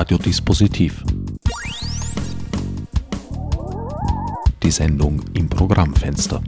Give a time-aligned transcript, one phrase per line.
[0.00, 1.04] Radiodispositiv.
[4.62, 6.42] Die Sendung im Programmfenster.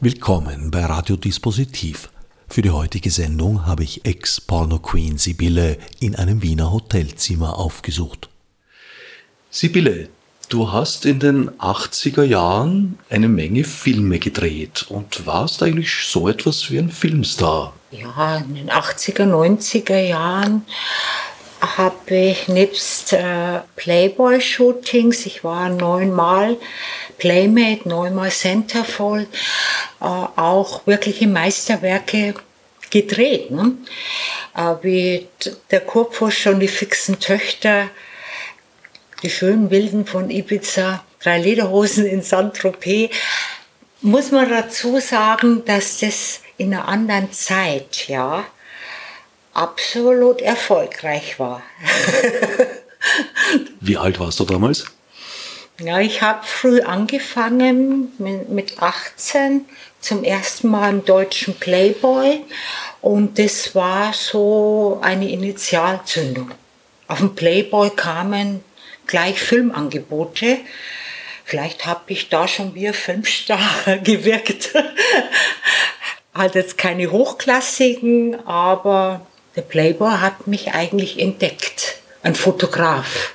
[0.00, 2.10] Willkommen bei Radiodispositiv.
[2.48, 8.30] Für die heutige Sendung habe ich Ex-Porno-Queen Sibylle in einem Wiener Hotelzimmer aufgesucht.
[9.50, 10.08] Sibylle,
[10.48, 16.70] du hast in den 80er Jahren eine Menge Filme gedreht und warst eigentlich so etwas
[16.70, 17.72] wie ein Filmstar.
[17.90, 20.64] Ja, in den 80er, 90er Jahren
[21.60, 26.56] habe ich nebst äh, Playboy-Shootings, ich war neunmal
[27.18, 29.28] Playmate, neunmal Centerfold,
[30.00, 32.34] äh, auch wirkliche Meisterwerke
[32.90, 33.50] gedreht.
[33.50, 33.72] Ne?
[34.56, 35.28] Äh, wie
[35.70, 37.88] der Kurpfusch und die fixen Töchter,
[39.24, 43.10] die schönen Wilden von Ibiza, drei Lederhosen in Saint-Tropez.
[44.02, 48.44] Muss man dazu sagen, dass das in einer anderen Zeit, ja,
[49.54, 51.62] absolut erfolgreich war.
[53.80, 54.84] Wie alt warst du damals?
[55.80, 59.64] Ja, ich habe früh angefangen, mit 18
[60.00, 62.42] zum ersten Mal im deutschen Playboy
[63.00, 66.50] und das war so eine Initialzündung.
[67.08, 68.62] Auf dem Playboy kamen
[69.06, 70.58] gleich Filmangebote.
[71.44, 74.70] Vielleicht habe ich da schon wie ein Filmstar gewirkt.
[76.34, 81.98] halt jetzt keine hochklassigen, aber der Playboy hat mich eigentlich entdeckt.
[82.22, 83.34] Ein Fotograf.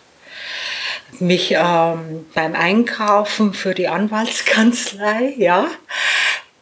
[1.20, 5.68] Mich ähm, beim Einkaufen für die Anwaltskanzlei, ja,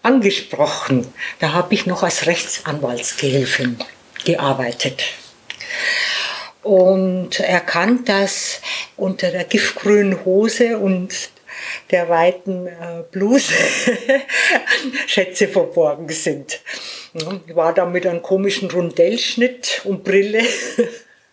[0.04, 1.08] angesprochen.
[1.40, 3.78] Da habe ich noch als Rechtsanwaltsgehilfin
[4.26, 5.04] gearbeitet.
[6.64, 8.62] Und erkannt, dass
[8.98, 11.14] unter der giftgrünen Hose und
[11.92, 13.54] der weiten äh, Bluse
[15.08, 16.59] Schätze verborgen sind.
[17.48, 20.44] Ich war da mit einem komischen Rundellschnitt und Brille.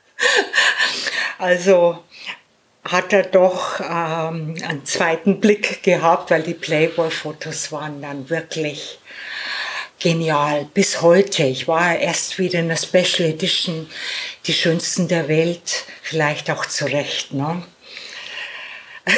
[1.39, 1.99] also
[2.85, 8.99] hat er doch ähm, einen zweiten Blick gehabt, weil die Playboy-Fotos waren dann wirklich
[9.99, 10.67] genial.
[10.75, 11.45] Bis heute.
[11.45, 13.89] Ich war erst wieder in der Special Edition,
[14.47, 17.33] die schönsten der Welt, vielleicht auch zurecht.
[17.33, 17.63] Ne?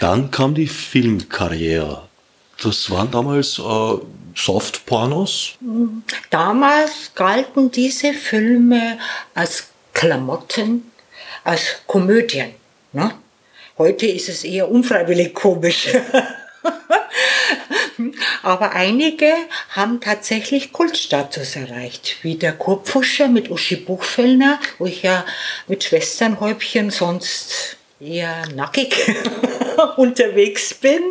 [0.00, 2.08] Dann kam die Filmkarriere.
[2.62, 3.94] Das waren damals äh,
[4.34, 5.52] Softpornos?
[6.30, 8.98] Damals galten diese Filme
[9.34, 10.90] als Klamotten,
[11.44, 12.54] als Komödien.
[12.92, 13.12] Ne?
[13.78, 15.88] Heute ist es eher unfreiwillig komisch.
[18.42, 19.32] Aber einige
[19.70, 25.24] haben tatsächlich Kultstatus erreicht, wie der Kurpfuscher mit Uschi Buchfellner, wo ich ja
[25.68, 28.96] mit Schwesternhäubchen sonst eher nackig
[29.96, 31.02] unterwegs bin.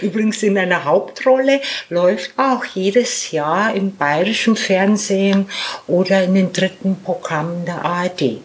[0.00, 1.60] Übrigens in einer Hauptrolle
[1.90, 5.48] läuft auch jedes Jahr im bayerischen Fernsehen
[5.86, 8.40] oder in den dritten Programmen der ARD.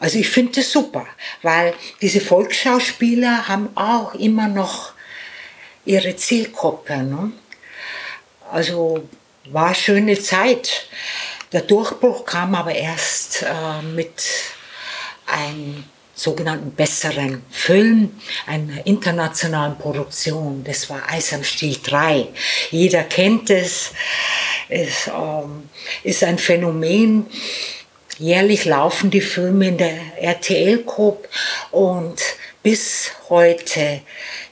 [0.00, 1.06] Also ich finde das super,
[1.42, 4.89] weil diese Volksschauspieler haben auch immer noch
[5.84, 6.98] ihre Zielgruppe.
[6.98, 7.32] Ne?
[8.50, 9.08] Also
[9.46, 10.86] war eine schöne Zeit.
[11.52, 14.22] Der Durchbruch kam aber erst äh, mit
[15.26, 20.62] einem sogenannten besseren Film, einer internationalen Produktion.
[20.64, 22.28] Das war Eis am Stiel 3.
[22.70, 23.92] Jeder kennt es.
[24.68, 25.70] Es ähm,
[26.02, 27.26] ist ein Phänomen.
[28.20, 31.26] Jährlich laufen die Filme in der RTL Coop
[31.70, 32.20] und
[32.62, 34.02] bis heute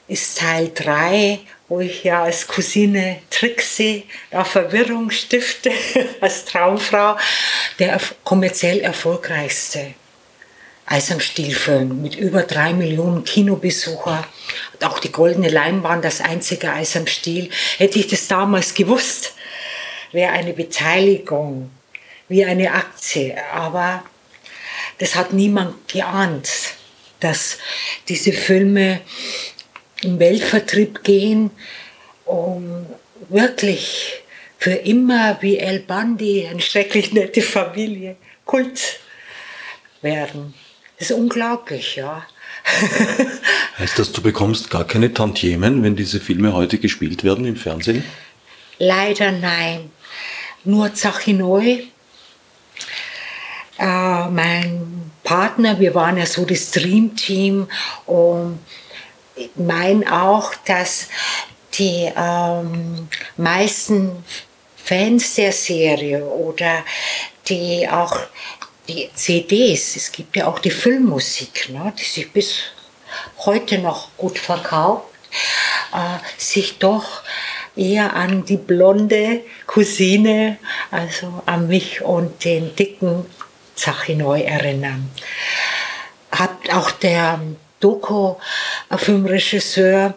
[0.07, 5.71] ist Teil 3 wo ich ja als Cousine Trixie da Verwirrung stifte,
[6.19, 7.15] als Traumfrau,
[7.77, 9.93] der kommerziell erfolgreichste
[10.87, 14.25] Eisernstielfilm mit über drei Millionen Kinobesucher.
[14.73, 17.51] Und auch die goldene Leinwand, das einzige Eisernstiel.
[17.77, 19.35] Hätte ich das damals gewusst,
[20.11, 21.69] wäre eine Beteiligung
[22.29, 23.35] wie eine Aktie.
[23.51, 24.03] Aber
[24.99, 26.49] das hat niemand geahnt,
[27.19, 27.57] dass
[28.07, 29.01] diese Filme
[30.01, 31.51] im Weltvertrieb gehen,
[32.25, 32.85] um
[33.27, 34.23] wirklich
[34.57, 38.15] für immer wie El Bandi, eine schrecklich nette Familie,
[38.45, 38.99] Kult
[40.01, 40.53] werden.
[40.97, 42.25] Das ist unglaublich, ja.
[43.77, 48.03] heißt das, du bekommst gar keine Tantiemen, wenn diese Filme heute gespielt werden im Fernsehen?
[48.79, 49.91] Leider nein.
[50.65, 51.87] Nur Zachinoi.
[53.79, 57.67] Äh, mein Partner, wir waren ja so das Dreamteam
[58.05, 58.59] und
[59.35, 61.07] ich meine auch, dass
[61.75, 64.23] die ähm, meisten
[64.75, 66.83] Fans der Serie oder
[67.47, 68.17] die auch
[68.89, 72.55] die CDs, es gibt ja auch die Filmmusik, ne, die sich bis
[73.45, 75.05] heute noch gut verkauft,
[75.93, 77.21] äh, sich doch
[77.77, 80.57] eher an die blonde Cousine,
[80.91, 83.25] also an mich und den dicken
[83.79, 85.09] Sache neu erinnern.
[86.31, 87.39] Hat auch der
[87.79, 90.13] Doku-Filmregisseur,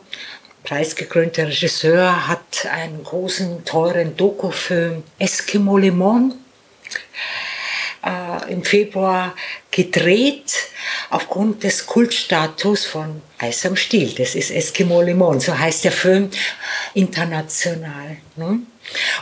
[0.65, 6.35] preisgekrönter Regisseur, hat einen großen, teuren Doku-Film Eskimo Limon
[8.05, 9.35] äh, im Februar
[9.71, 10.53] gedreht
[11.11, 14.13] aufgrund des Kultstatus von Eis am Stiel.
[14.15, 16.31] Das ist Eskimo Limon, so heißt der Film
[16.95, 18.17] international.
[18.37, 18.59] Ne?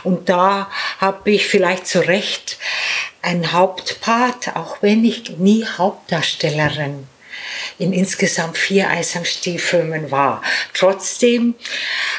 [0.03, 2.57] Und da habe ich vielleicht zu Recht
[3.21, 7.07] ein Hauptpart, auch wenn ich nie Hauptdarstellerin
[7.77, 9.23] in insgesamt vier Eis am
[10.11, 10.41] war.
[10.73, 11.55] Trotzdem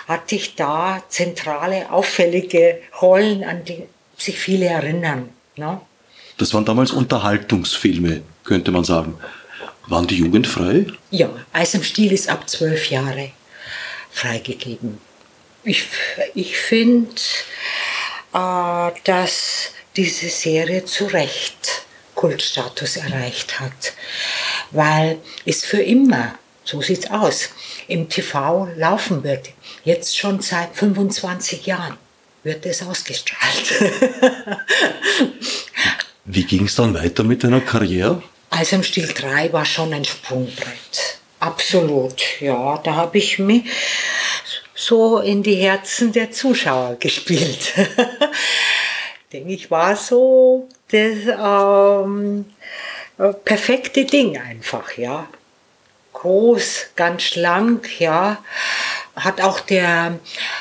[0.08, 3.84] hatte ich da zentrale, auffällige Rollen, an die
[4.16, 5.30] sich viele erinnern.
[5.56, 5.80] Ne?
[6.38, 9.18] Das waren damals Unterhaltungsfilme, könnte man sagen.
[9.88, 10.86] Waren die jugendfrei?
[11.10, 13.30] Ja, Eis am Stiel ist ab zwölf Jahre
[14.10, 14.98] freigegeben.
[15.64, 15.84] Ich,
[16.34, 17.20] ich finde,
[18.32, 21.84] äh, dass diese Serie zu Recht
[22.14, 23.94] Kultstatus erreicht hat,
[24.70, 27.50] weil es für immer, so sieht's aus,
[27.88, 29.50] im TV laufen wird.
[29.84, 31.96] Jetzt schon seit 25 Jahren
[32.44, 33.74] wird es ausgestrahlt.
[36.24, 38.22] Wie ging es dann weiter mit deiner Karriere?
[38.50, 41.18] Also im Stil 3 war schon ein Sprungbrett.
[41.40, 42.78] Absolut, ja.
[42.84, 43.64] Da habe ich mich
[44.74, 47.72] so in die Herzen der Zuschauer gespielt.
[49.32, 52.44] Denke ich, war so das ähm,
[53.44, 55.26] perfekte Ding einfach, ja.
[56.12, 58.44] Groß, ganz schlank, ja.
[59.16, 60.18] Hat auch der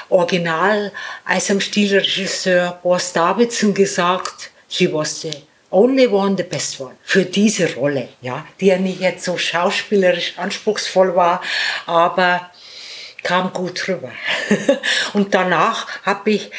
[0.09, 0.91] Original
[1.25, 5.31] Eis am Stiel Regisseur Boris Davidson gesagt, she was the
[5.69, 10.33] only one, the best one, für diese Rolle, ja, die ja nicht jetzt so schauspielerisch
[10.37, 11.41] anspruchsvoll war,
[11.85, 12.50] aber
[13.23, 14.11] kam gut rüber.
[15.13, 16.51] und danach habe ich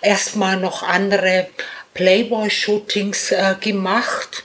[0.00, 1.48] erstmal noch andere
[1.94, 4.44] Playboy-Shootings äh, gemacht.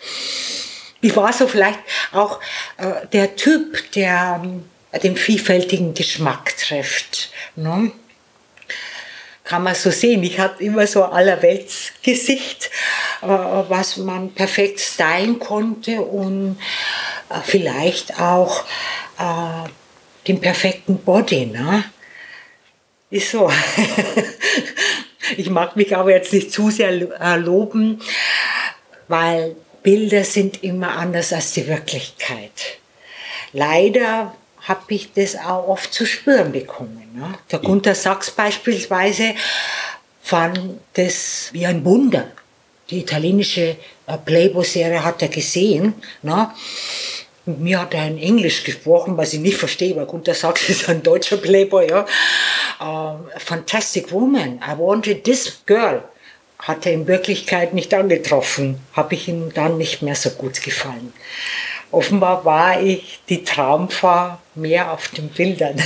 [1.02, 1.80] Ich war so vielleicht
[2.12, 2.40] auch
[2.78, 4.42] äh, der Typ, der
[4.92, 7.32] äh, den vielfältigen Geschmack trifft.
[7.56, 7.92] Ne?
[9.44, 10.24] Kann man so sehen.
[10.24, 12.70] Ich hatte immer so allerweltsgesicht,
[13.22, 16.60] äh, was man perfekt stylen konnte und
[17.30, 18.64] äh, vielleicht auch
[19.18, 19.70] äh,
[20.30, 21.48] den perfekten Body.
[21.48, 21.84] Ne?
[23.10, 23.52] Ist so.
[25.38, 28.00] ich mag mich aber jetzt nicht zu sehr äh, loben,
[29.08, 32.78] weil Bilder sind immer anders als die Wirklichkeit.
[33.54, 37.10] Leider habe ich das auch oft zu spüren bekommen.
[37.16, 37.34] Ne?
[37.52, 39.34] Der Gunter Sachs beispielsweise
[40.22, 42.28] fand das wie ein Wunder.
[42.92, 45.96] Die italienische äh, Playboy-Serie hat er gesehen.
[46.22, 46.52] Ne?
[47.50, 50.88] Mit mir hat er in Englisch gesprochen, was ich nicht verstehe, weil Gunter Sachs ist
[50.88, 51.90] ein deutscher Playboy.
[51.90, 52.06] Ja.
[52.80, 56.04] Uh, fantastic Woman, I wanted this girl.
[56.60, 61.12] Hat er in Wirklichkeit nicht angetroffen, habe ich ihm dann nicht mehr so gut gefallen.
[61.90, 65.82] Offenbar war ich die Traumfrau mehr auf den Bildern.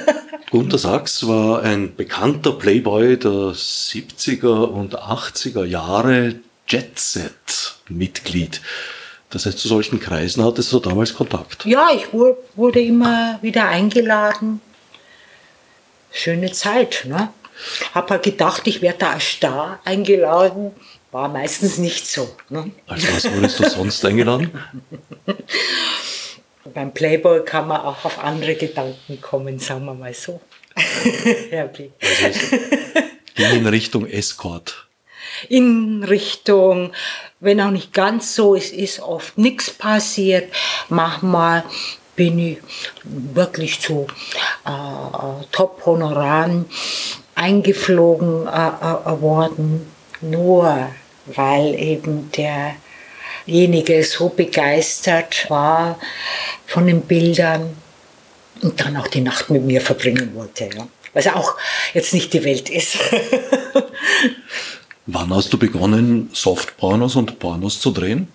[0.50, 6.36] Gunter Sachs war ein bekannter Playboy der 70er und 80er Jahre,
[6.68, 8.62] Jet-Set-Mitglied.
[9.32, 11.64] Das heißt, zu solchen Kreisen hattest du damals Kontakt?
[11.64, 14.60] Ja, ich wurde immer wieder eingeladen.
[16.12, 17.32] Schöne Zeit, ne?
[17.94, 20.72] Hab halt gedacht, ich werde da als Star eingeladen.
[21.12, 22.36] War meistens nicht so.
[22.50, 22.72] Ne?
[22.86, 24.50] Als was wurdest du sonst eingeladen?
[26.74, 30.40] Beim Playboy kann man auch auf andere Gedanken kommen, sagen wir mal so.
[30.74, 34.88] also es ging in Richtung Escort.
[35.48, 36.92] In Richtung
[37.42, 40.52] wenn auch nicht ganz so, es ist oft nichts passiert.
[40.88, 41.64] Manchmal
[42.14, 42.58] bin ich
[43.02, 44.06] wirklich zu
[44.64, 46.66] äh, Top-Honoraren
[47.34, 50.90] eingeflogen äh, äh, worden, nur
[51.26, 55.98] weil eben derjenige so begeistert war
[56.66, 57.76] von den Bildern
[58.62, 60.70] und dann auch die Nacht mit mir verbringen wollte.
[60.76, 60.86] Ja.
[61.12, 61.56] Was auch
[61.92, 62.98] jetzt nicht die Welt ist.
[65.06, 68.28] Wann hast du begonnen, Softpornos und Pornos zu drehen?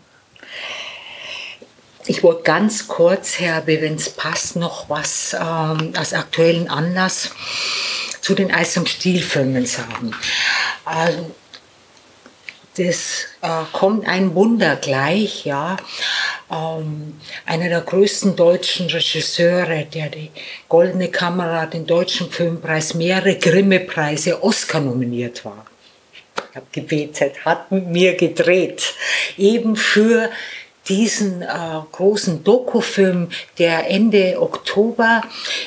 [2.05, 7.31] Ich wollte ganz kurz, Herr wenn es passt, noch was ähm, als aktuellen Anlass
[8.19, 10.11] zu den Eis- und Stilfilmen sagen.
[10.89, 11.25] Ähm,
[12.75, 15.77] das äh, kommt ein Wunder gleich, ja.
[16.51, 20.31] Ähm, einer der größten deutschen Regisseure, der die
[20.67, 25.65] Goldene Kamera, den Deutschen Filmpreis, mehrere Grimme-Preise, Oscar nominiert war
[26.71, 28.93] gebetet, hat mit mir gedreht,
[29.37, 30.29] eben für
[30.87, 31.47] diesen äh,
[31.91, 35.21] großen Dokufilm, der Ende Oktober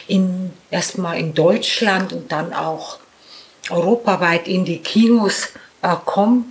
[0.07, 2.99] in, erstmal in Deutschland und dann auch
[3.69, 5.49] europaweit in die Kinos
[5.83, 6.47] äh, kommt.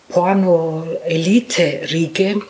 [0.08, 2.40] Porno-Elite-Riege.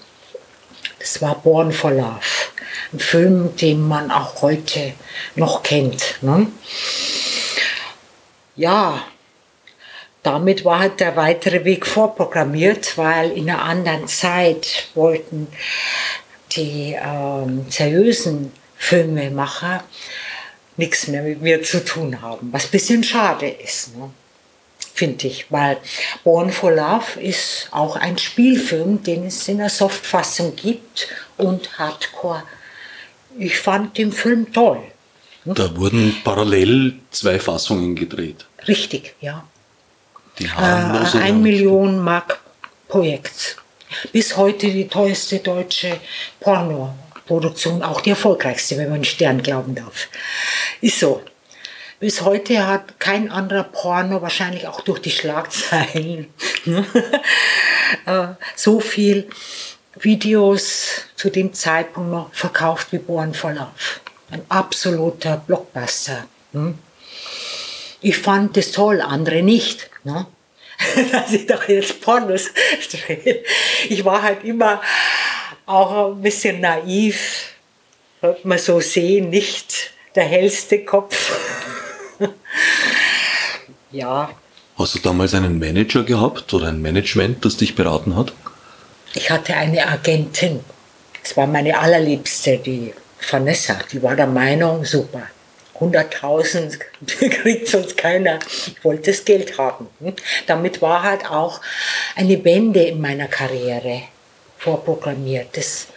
[1.07, 2.51] Das war Born for Love,
[2.93, 4.93] ein Film, den man auch heute
[5.37, 6.17] noch kennt.
[6.21, 6.49] Ne?
[8.57, 9.05] Ja,
[10.25, 15.47] damit war halt der weitere Weg vorprogrammiert, weil in einer anderen Zeit wollten
[16.57, 19.85] die ähm, seriösen Filmemacher
[20.77, 24.11] nichts mehr mit mir zu tun haben, was ein bisschen schade ist, ne?
[24.97, 25.79] Finde ich, weil
[26.25, 32.43] Born for Love ist auch ein Spielfilm, den es in der Softfassung gibt und Hardcore.
[33.39, 34.81] Ich fand den Film toll.
[35.45, 38.47] Da wurden parallel zwei Fassungen gedreht.
[38.67, 39.45] Richtig, ja
[40.39, 41.19] die harmlose.
[41.19, 42.41] Äh, ein Million Mark
[42.89, 43.57] Projekt.
[44.13, 46.01] Bis heute die teuerste deutsche
[46.41, 50.09] Pornoproduktion, auch die erfolgreichste, wenn man Stern glauben darf.
[50.81, 51.23] Ist so.
[51.99, 56.27] Bis heute hat kein anderer Porno, wahrscheinlich auch durch die Schlagzeilen,
[58.07, 59.31] äh, so viel
[59.99, 63.71] Videos zu dem Zeitpunkt noch verkauft wie Born for Love.
[64.31, 66.27] Ein absoluter Blockbuster.
[66.53, 66.77] Hm?
[68.03, 69.89] Ich fand das toll, andere nicht.
[70.05, 70.27] Ne?
[71.13, 72.51] Dass ich doch jetzt Pornos
[72.91, 73.43] drehe.
[73.89, 74.83] Ich war halt immer
[75.65, 77.55] auch ein bisschen naiv,
[78.43, 81.33] man so sehen, nicht der hellste Kopf.
[83.91, 84.31] ja.
[84.79, 88.33] Hast du damals einen Manager gehabt oder ein Management, das dich beraten hat?
[89.15, 90.61] Ich hatte eine Agentin.
[91.23, 92.93] Das war meine allerliebste, die
[93.31, 93.79] Vanessa.
[93.91, 95.23] Die war der Meinung, super,
[95.81, 96.79] 100.000
[97.31, 98.39] kriegt sonst keiner.
[98.67, 99.89] Ich wollte das Geld haben.
[100.01, 100.15] Hm?
[100.47, 101.61] Damit war halt auch
[102.15, 104.03] eine Wende in meiner Karriere
[104.59, 105.57] vorprogrammiert.
[105.57, 105.89] Das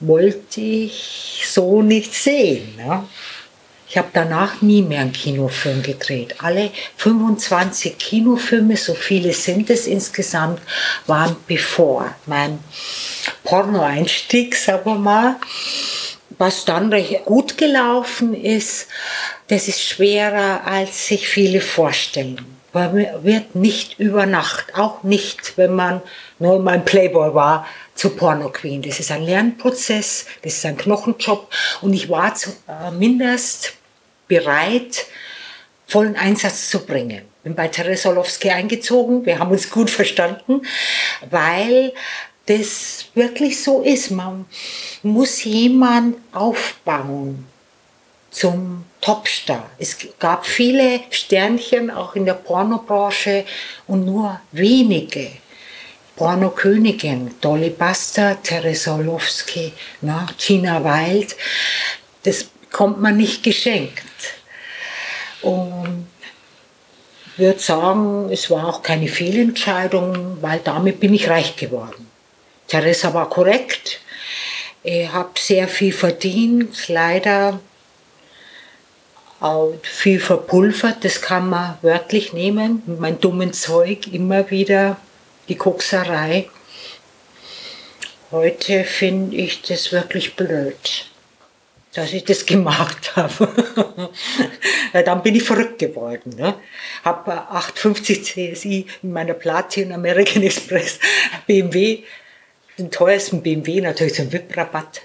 [0.00, 2.76] wollte ich so nicht sehen.
[2.76, 3.04] Ne?
[3.88, 6.36] Ich habe danach nie mehr einen Kinofilm gedreht.
[6.38, 10.60] Alle 25 Kinofilme, so viele sind es insgesamt,
[11.06, 12.58] waren bevor mein
[13.44, 15.36] Porno-Einstieg, sagen wir mal
[16.38, 18.88] was dann recht gut gelaufen ist,
[19.48, 22.44] das ist schwerer, als sich viele vorstellen.
[22.72, 26.00] Man wird nicht über Nacht, auch nicht, wenn man
[26.38, 27.66] nur mal ein Playboy war,
[27.98, 28.80] zu Porno Queen.
[28.80, 33.74] Das ist ein Lernprozess, das ist ein Knochenjob und ich war zumindest
[34.28, 35.06] bereit,
[35.86, 37.22] vollen Einsatz zu bringen.
[37.42, 40.62] Bin bei Teresa Orlowski eingezogen, wir haben uns gut verstanden,
[41.28, 41.92] weil
[42.46, 44.12] das wirklich so ist.
[44.12, 44.46] Man
[45.02, 47.46] muss jemand aufbauen
[48.30, 49.68] zum Topstar.
[49.78, 53.44] Es gab viele Sternchen auch in der Pornobranche
[53.88, 55.32] und nur wenige.
[56.18, 61.36] Pornokönigin, Dolly Buster, Teresa Orlowski, na, Gina Wild,
[62.24, 64.02] das kommt man nicht geschenkt.
[65.42, 66.08] Und
[67.34, 72.08] ich würde sagen, es war auch keine Fehlentscheidung, weil damit bin ich reich geworden.
[72.66, 74.00] Teresa war korrekt.
[74.82, 77.60] Ich habe sehr viel verdient, leider
[79.38, 82.82] auch viel verpulvert, das kann man wörtlich nehmen.
[82.98, 84.96] Mein dummen Zeug immer wieder,
[85.48, 86.48] die Kokserei.
[88.30, 91.06] Heute finde ich das wirklich blöd,
[91.94, 93.48] dass ich das gemacht habe.
[94.92, 96.34] dann bin ich verrückt geworden.
[96.36, 96.54] Ne?
[97.04, 100.98] Habe 850 CSI in meiner Platin American Express
[101.46, 102.02] BMW
[102.78, 105.02] den teuersten BMW, natürlich zum VIP-Rabatt,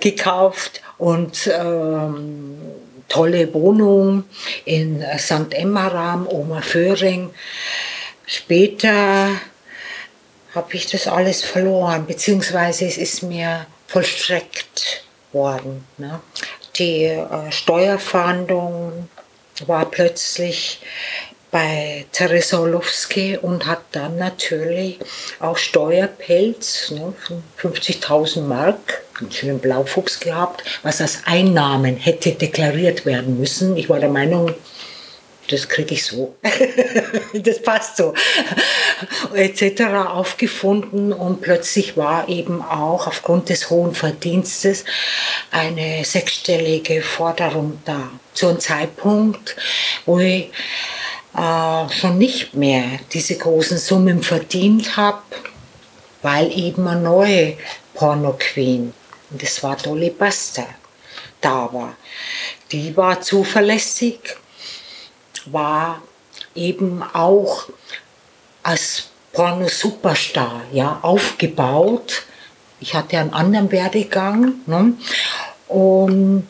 [0.00, 2.56] gekauft und ähm,
[3.08, 4.24] tolle Wohnung
[4.64, 5.52] in St.
[5.52, 7.30] Emmaram, Oma Föhring.
[8.26, 9.28] Später
[10.54, 15.84] habe ich das alles verloren, beziehungsweise es ist mir vollstreckt worden.
[15.98, 16.20] Ne?
[16.76, 19.08] die äh, Steuerfahndung
[19.66, 20.80] war plötzlich
[21.50, 24.98] bei Teresa Orlowski und hat dann natürlich
[25.38, 33.06] auch Steuerpelz ne, von 50.000 Mark, einen schönen Blaufuchs gehabt, was als Einnahmen hätte deklariert
[33.06, 33.76] werden müssen.
[33.76, 34.52] Ich war der Meinung,
[35.48, 36.34] das kriege ich so,
[37.34, 38.14] das passt so,
[39.34, 39.82] etc.
[40.08, 44.84] aufgefunden und plötzlich war eben auch aufgrund des hohen Verdienstes
[45.50, 48.10] eine sechsstellige Forderung da.
[48.32, 49.54] Zu einem Zeitpunkt,
[50.06, 50.50] wo ich
[51.36, 55.22] äh, schon nicht mehr diese großen Summen verdient habe,
[56.22, 57.56] weil eben eine neue
[57.94, 58.92] Porno-Queen,
[59.30, 60.66] und das war Dolly Buster,
[61.40, 61.96] da war.
[62.72, 64.18] Die war zuverlässig,
[65.52, 66.02] war
[66.54, 67.68] eben auch
[68.62, 72.24] als Porno-Superstar ja, aufgebaut.
[72.80, 74.54] Ich hatte einen anderen Werdegang.
[74.66, 74.94] Ne?
[75.68, 76.46] Und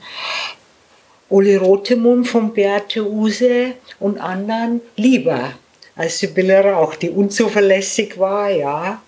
[1.28, 5.54] Uli Rotemund von Beate Use und anderen lieber
[5.96, 9.00] als Sibylle Rauch, die unzuverlässig war, ja,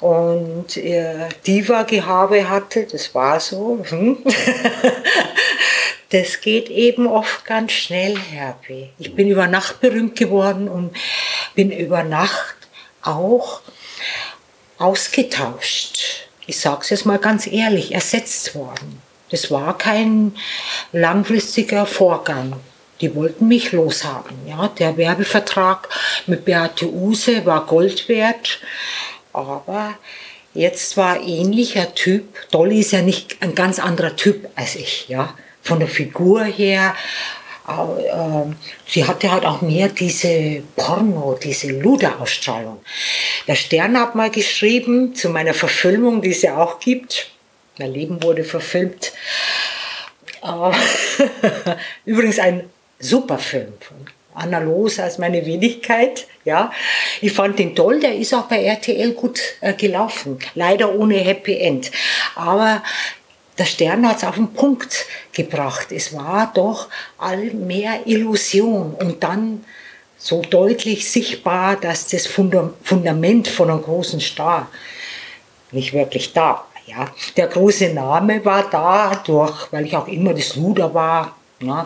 [0.00, 3.82] und ihr Diva-Gehabe hatte, das war so.
[3.88, 4.18] Hm?
[6.14, 8.90] das geht eben oft ganz schnell, Herbie.
[9.00, 10.96] Ich bin über Nacht berühmt geworden und
[11.56, 12.54] bin über Nacht
[13.02, 13.62] auch
[14.78, 16.28] ausgetauscht.
[16.46, 19.02] Ich sage es jetzt mal ganz ehrlich, ersetzt worden.
[19.30, 20.36] Das war kein
[20.92, 22.60] langfristiger Vorgang.
[23.00, 24.36] Die wollten mich loshaben.
[24.46, 25.88] Ja, der Werbevertrag
[26.28, 28.60] mit Beate Use war Gold wert,
[29.32, 29.98] aber
[30.52, 32.48] jetzt war ähnlicher Typ.
[32.52, 35.08] Dolly ist ja nicht ein ganz anderer Typ als ich.
[35.08, 36.94] Ja, von der Figur her.
[37.66, 38.52] Äh,
[38.86, 42.80] sie hatte halt auch mehr diese Porno, diese Luder-Ausstrahlung.
[43.48, 47.30] Der Stern hat mal geschrieben zu meiner Verfilmung, die es ja auch gibt.
[47.78, 49.12] Mein Leben wurde verfilmt.
[50.42, 50.72] Äh,
[52.04, 52.68] übrigens ein
[53.00, 53.96] super Film von
[54.34, 56.26] Anna Los als meine Wenigkeit.
[56.44, 56.70] Ja,
[57.22, 58.00] ich fand den toll.
[58.00, 60.38] Der ist auch bei RTL gut äh, gelaufen.
[60.54, 61.90] Leider ohne Happy End.
[62.34, 62.82] Aber
[63.58, 65.92] der Stern hat es auf den Punkt gebracht.
[65.92, 66.88] Es war doch
[67.18, 69.64] all mehr Illusion und dann
[70.16, 74.68] so deutlich sichtbar, dass das Fundament von einem großen Star
[75.70, 76.68] nicht wirklich da war.
[76.86, 81.34] Ja, der große Name war da, durch, weil ich auch immer das Luder war.
[81.60, 81.84] Ja.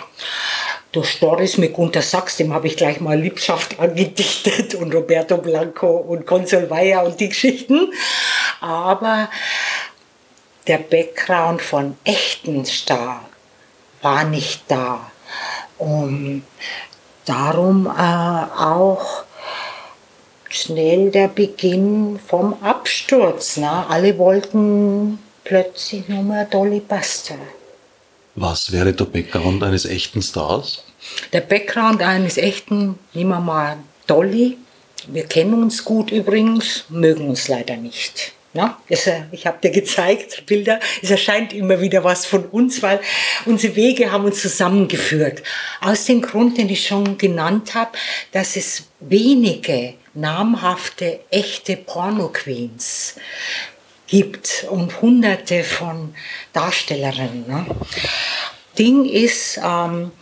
[0.90, 5.88] Durch Stories mit Gunter Sachs, dem habe ich gleich mal Liebschaft angedichtet und Roberto Blanco
[5.88, 7.92] und Consol Weyer und die Geschichten.
[8.60, 9.28] Aber
[10.68, 13.24] der Background von echten Star
[14.02, 15.10] war nicht da.
[15.78, 16.44] Und
[17.24, 19.24] darum äh, auch
[20.50, 23.56] schnell der Beginn vom Absturz.
[23.56, 23.86] Ne?
[23.88, 27.36] Alle wollten plötzlich nur mehr Dolly Buster.
[28.34, 30.84] Was wäre der Background eines echten Stars?
[31.32, 34.58] Der Background eines echten, nehmen wir mal Dolly.
[35.06, 38.32] Wir kennen uns gut übrigens, mögen uns leider nicht.
[38.54, 40.80] Ja, ich habe dir gezeigt, Bilder.
[41.02, 42.98] Es erscheint immer wieder was von uns, weil
[43.44, 45.42] unsere Wege haben uns zusammengeführt.
[45.82, 47.90] Aus dem Grund, den ich schon genannt habe,
[48.32, 53.16] dass es wenige namhafte, echte Porno-Queens
[54.06, 56.14] gibt und hunderte von
[56.54, 57.46] Darstellerinnen.
[57.46, 57.66] Ne?
[58.78, 60.12] Ding ist, ähm,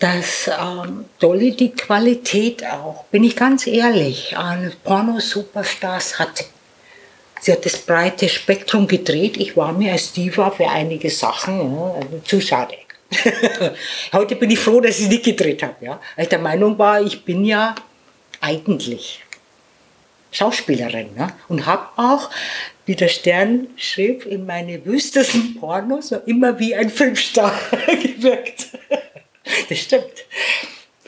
[0.00, 6.44] dass ähm, Dolly die Qualität auch, bin ich ganz ehrlich, an Porno-Superstars hatte.
[7.44, 9.36] Sie hat das breite Spektrum gedreht.
[9.36, 12.76] Ich war mir als Diva für einige Sachen ja, also zu schade.
[14.12, 15.74] Heute bin ich froh, dass ich nicht gedreht habe.
[15.84, 16.00] Ja.
[16.14, 17.74] Weil ich der Meinung war, ich bin ja
[18.40, 19.24] eigentlich
[20.30, 21.16] Schauspielerin.
[21.16, 21.32] Ne?
[21.48, 22.30] Und habe auch,
[22.86, 28.68] wie der Stern schrieb, in meine wüstesten Pornos immer wie ein Filmstar gewirkt.
[29.68, 30.24] das stimmt.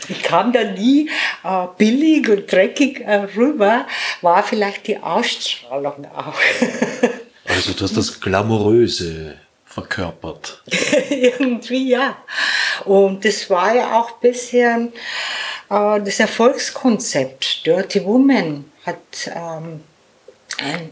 [0.08, 1.08] Ich kam da nie
[1.44, 3.86] äh, billig und dreckig äh, rüber,
[4.20, 6.34] war vielleicht die Ausstrahlung auch.
[7.46, 9.36] also du hast das Glamouröse
[9.66, 10.62] verkörpert.
[11.10, 12.16] Irgendwie ja.
[12.84, 14.92] Und das war ja auch ein bisschen
[15.70, 17.66] äh, das Erfolgskonzept.
[17.66, 19.80] Dirty Woman hat ähm,
[20.58, 20.90] ein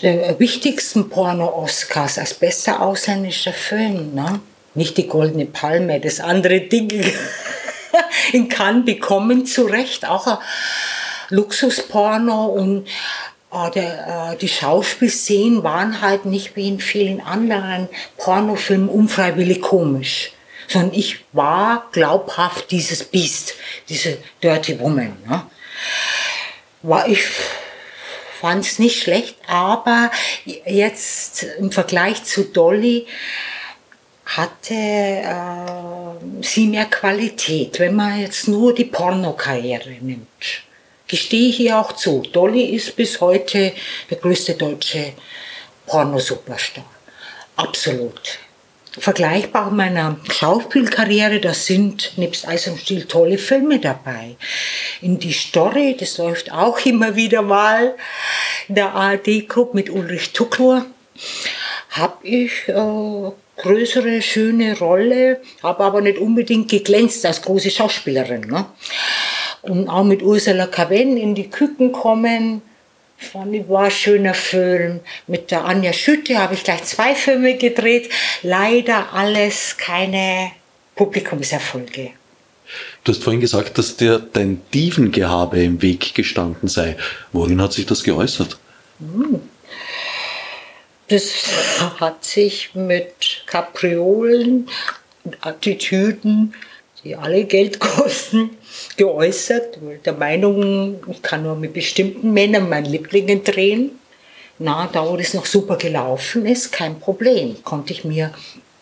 [0.00, 4.14] der wichtigsten Porno-Oscars als bester ausländischer Film.
[4.14, 4.40] Ne?
[4.74, 6.90] Nicht die Goldene Palme, das andere Ding.
[8.32, 10.40] in Cannes bekommen, zu Recht auch
[11.28, 12.86] Luxusporno und
[13.52, 20.32] äh, der, äh, die Schauspielszenen waren halt nicht wie in vielen anderen Pornofilmen unfreiwillig komisch,
[20.68, 23.54] sondern ich war glaubhaft dieses Biest,
[23.88, 25.16] diese Dirty Woman.
[25.28, 25.42] Ne?
[26.82, 27.20] War ich
[28.40, 30.10] fand es nicht schlecht, aber
[30.44, 33.06] jetzt im Vergleich zu Dolly
[34.36, 40.28] hatte äh, sie mehr Qualität, wenn man jetzt nur die Pornokarriere nimmt.
[41.06, 42.22] Gestehe ich ihr auch zu.
[42.32, 43.72] Dolly ist bis heute
[44.08, 45.12] der größte deutsche
[45.86, 46.84] Pornosuperstar.
[47.56, 48.38] Absolut.
[48.98, 54.36] Vergleichbar mit meiner Schauspielkarriere, da sind nebst Eis und Stiel tolle Filme dabei.
[55.02, 57.94] In die Story, das läuft auch immer wieder mal
[58.68, 60.86] in der ARD-Gruppe mit Ulrich Tuckler,
[61.90, 68.42] habe ich äh, größere, schöne Rolle, habe aber nicht unbedingt geglänzt als große Schauspielerin.
[68.42, 68.66] Ne?
[69.62, 72.62] Und auch mit Ursula Caven in die Küken kommen,
[73.16, 75.00] fand ich war ein schöner Film.
[75.26, 78.10] Mit der Anja Schütte habe ich gleich zwei Filme gedreht.
[78.42, 80.50] Leider alles keine
[80.96, 82.10] Publikumserfolge.
[83.04, 86.96] Du hast vorhin gesagt, dass dir dein Dievengehabe im Weg gestanden sei.
[87.32, 88.58] Worin hat sich das geäußert?
[88.98, 89.40] Hm.
[91.12, 91.30] Das
[92.00, 94.66] hat sich mit Kapriolen
[95.42, 96.54] Attitüden,
[97.04, 98.56] die alle Geld kosten,
[98.96, 99.78] geäußert.
[100.06, 103.90] Der Meinung, ich kann nur mit bestimmten Männern meinen Lieblingen drehen.
[104.58, 107.62] Na, da wo das noch super gelaufen ist, kein Problem.
[107.62, 108.32] Konnte ich mir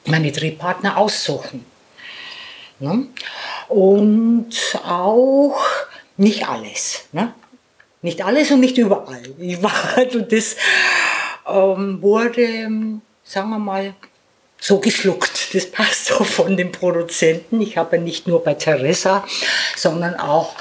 [0.07, 1.67] meine Drehpartner aussuchen.
[2.79, 3.09] Ne?
[3.69, 4.53] Und
[4.87, 5.59] auch
[6.17, 7.09] nicht alles.
[7.11, 7.35] Ne?
[8.03, 9.35] Nicht alles und nicht überall.
[9.37, 10.55] Ich war, also das
[11.53, 12.69] ähm, wurde,
[13.25, 13.95] sagen wir mal,
[14.61, 15.55] so geschluckt.
[15.55, 17.61] Das passt so von den Produzenten.
[17.61, 19.25] Ich habe nicht nur bei Teresa,
[19.77, 20.55] sondern auch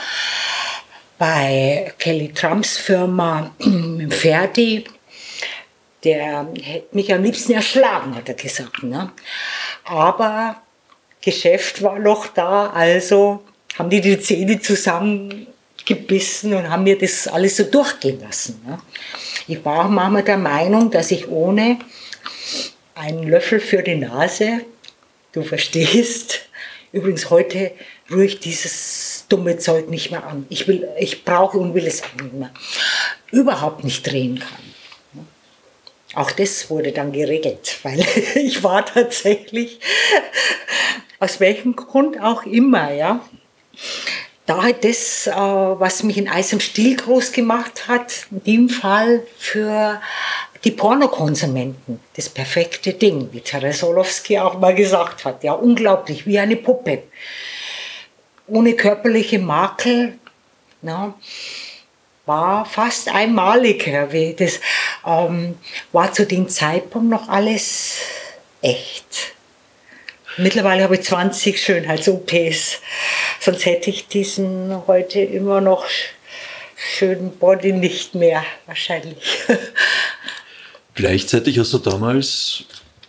[1.18, 3.52] bei Kelly Trumps Firma
[4.10, 4.86] Ferdi.
[6.04, 8.84] Der hätte mich am liebsten erschlagen, hat er gesagt.
[8.84, 9.12] Ne?
[9.84, 10.62] Aber
[11.22, 13.44] Geschäft war noch da, also
[13.78, 14.62] haben die die Zähne
[15.90, 18.62] zusammengebissen und haben mir das alles so durchgehen lassen.
[19.48, 21.80] Ich war manchmal der Meinung, dass ich ohne
[22.96, 24.66] einen Löffel für die Nase,
[25.32, 26.42] du verstehst,
[26.92, 27.72] übrigens heute
[28.10, 30.46] rühre ich dieses dumme Zeug nicht mehr an.
[30.50, 32.52] Ich, ich brauche und will es nicht mehr.
[33.32, 35.26] Überhaupt nicht drehen kann.
[36.16, 38.04] Auch das wurde dann geregelt, weil
[38.36, 39.80] ich war tatsächlich,
[41.20, 43.22] aus welchem Grund auch immer, ja,
[44.50, 48.70] da halt das, äh, was mich in Eis und Stiel groß gemacht hat, in dem
[48.70, 50.02] Fall für
[50.64, 55.44] die Pornokonsumenten, das perfekte Ding, wie Teresa Orlowski auch mal gesagt hat.
[55.44, 57.04] Ja, unglaublich, wie eine Puppe.
[58.48, 60.18] Ohne körperliche Makel,
[60.82, 61.14] na,
[62.26, 63.86] war fast einmalig.
[64.10, 64.60] Wie das
[65.06, 65.60] ähm,
[65.92, 67.98] war zu dem Zeitpunkt noch alles
[68.62, 69.36] echt.
[70.40, 72.80] Mittlerweile habe ich 20 Schönheits-OPs.
[73.42, 75.86] Sonst hätte ich diesen heute immer noch
[76.78, 79.18] schönen Body nicht mehr, wahrscheinlich.
[80.96, 82.64] Gleichzeitig hast du damals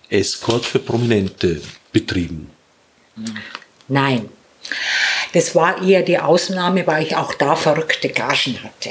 [0.09, 1.61] Escort für Prominente
[1.93, 2.51] betrieben.
[3.87, 4.29] Nein,
[5.33, 8.91] das war eher die Ausnahme, weil ich auch da verrückte Gagen hatte.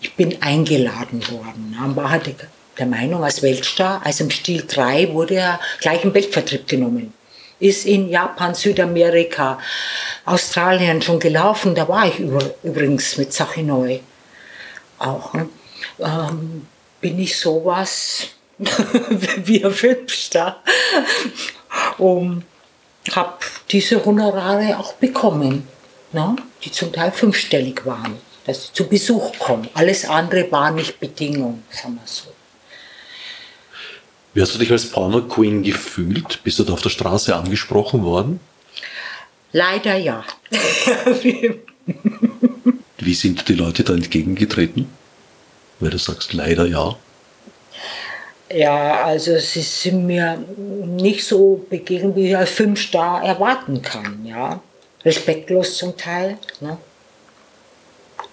[0.00, 1.76] Ich bin eingeladen worden.
[1.78, 2.34] Man war halt
[2.76, 7.12] der Meinung, als Weltstar, als im Stil 3 wurde er gleich im Weltvertrieb genommen
[7.58, 9.58] ist in Japan, Südamerika,
[10.24, 11.74] Australien schon gelaufen.
[11.74, 14.00] Da war ich über, übrigens mit Sache Neu
[14.98, 15.32] auch.
[15.34, 15.48] Ne?
[15.98, 16.66] Ähm,
[17.00, 20.62] bin ich sowas wie ein Filmstar.
[21.98, 22.44] Und
[23.12, 23.34] habe
[23.70, 25.68] diese Honorare auch bekommen,
[26.12, 26.36] ne?
[26.64, 29.68] die zum Teil fünfstellig waren, dass ich zu Besuch komme.
[29.74, 32.35] Alles andere war nicht Bedingung, sagen wir so.
[34.36, 36.44] Wie hast du dich als Porno Queen gefühlt?
[36.44, 38.38] Bist du da auf der Straße angesprochen worden?
[39.52, 40.26] Leider ja.
[42.98, 44.90] Wie sind die Leute da entgegengetreten?
[45.80, 46.96] Weil du sagst leider ja.
[48.52, 54.26] Ja, also sie sind mir nicht so begegnet, wie ich als Filmstar erwarten kann.
[54.26, 54.60] Ja.
[55.02, 56.36] Respektlos zum Teil.
[56.60, 56.76] Ne?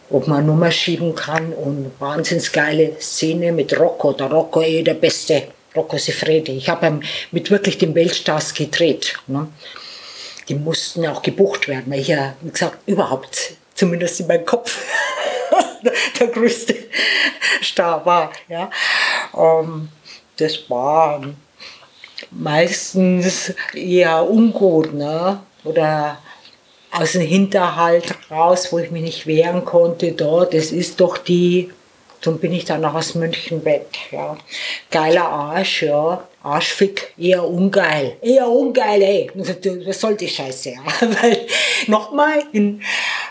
[0.10, 4.12] Ob man Nummer schieben kann und wahnsinnsgeile Szene mit Rocco.
[4.12, 5.48] Der Rocco eh der Beste.
[5.75, 6.57] Rocco Sifredi.
[6.57, 6.99] Ich habe
[7.31, 9.15] mit wirklich den Weltstars gedreht.
[9.27, 9.47] Ne?
[10.47, 14.86] Die mussten auch gebucht werden, weil ich ja, wie gesagt, überhaupt, zumindest in meinem Kopf,
[16.19, 16.75] der größte
[17.62, 18.31] Star war.
[18.49, 18.69] Ja?
[19.36, 19.89] Ähm,
[20.38, 21.23] das war
[22.31, 25.39] meistens eher ungut, ne?
[25.63, 26.17] oder
[26.91, 31.71] aus dem Hinterhalt raus, wo ich mich nicht wehren konnte, dort, das ist doch die
[32.23, 33.86] dann bin ich dann aus München weg.
[34.12, 34.38] Ja.
[34.89, 36.27] Geiler Arsch, ja.
[36.41, 38.17] Arschfick, eher ungeil.
[38.21, 39.31] Eher ungeil, ey.
[39.36, 40.83] Was soll die Scheiße, ja.
[41.21, 41.45] Weil
[41.88, 42.81] nochmal in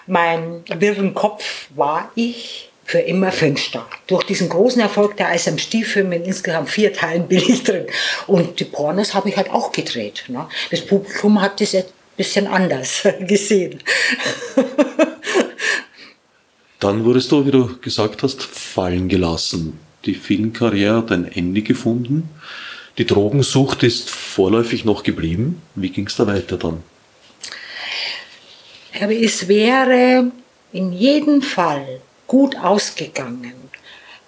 [0.07, 3.87] meinem wirren Kopf war ich für immer Fünfter.
[4.07, 7.87] Durch diesen großen Erfolg der Eis am Stiefel in insgesamt vier Teilen bin ich drin.
[8.27, 10.25] Und die Pornos habe ich halt auch gedreht.
[10.29, 10.47] Ne?
[10.71, 11.85] Das Publikum hat das ein
[12.17, 13.83] bisschen anders gesehen.
[16.83, 19.79] Dann wurdest du, wie du gesagt hast, fallen gelassen.
[20.05, 22.29] Die Filmkarriere hat ein Ende gefunden.
[22.99, 25.63] Die Drogensucht ist vorläufig noch geblieben.
[25.77, 26.83] Wie ging es da weiter dann?
[29.01, 30.33] Aber es wäre
[30.73, 33.55] in jedem Fall gut ausgegangen,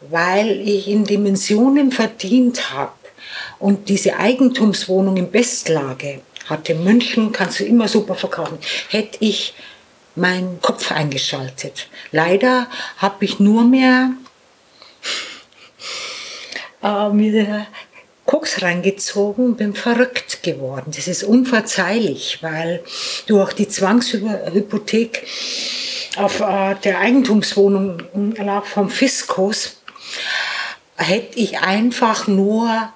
[0.08, 2.92] weil ich in Dimensionen verdient habe
[3.58, 6.76] und diese Eigentumswohnung in Bestlage hatte.
[6.76, 8.58] München kannst du immer super verkaufen.
[8.90, 9.54] Hätte ich
[10.16, 11.88] meinen Kopf eingeschaltet.
[12.12, 14.10] Leider habe ich nur mehr
[16.82, 17.66] äh, mir
[18.26, 20.92] Koks reingezogen, bin verrückt geworden.
[20.94, 22.82] Das ist unverzeihlich, weil
[23.26, 25.26] durch die Zwangshypothek
[26.16, 28.02] auf äh, der Eigentumswohnung
[28.36, 29.76] lag vom Fiskus,
[30.96, 32.92] hätte ich einfach nur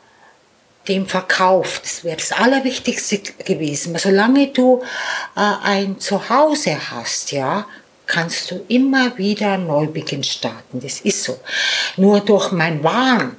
[0.89, 3.97] dem Verkauf, das wäre das Allerwichtigste gewesen.
[3.99, 4.83] Solange du
[5.37, 7.67] äh, ein Zuhause hast, ja,
[8.07, 10.81] kannst du immer wieder Neubeginn starten.
[10.81, 11.39] Das ist so.
[11.97, 13.37] Nur durch mein Wahn,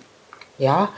[0.57, 0.89] ja,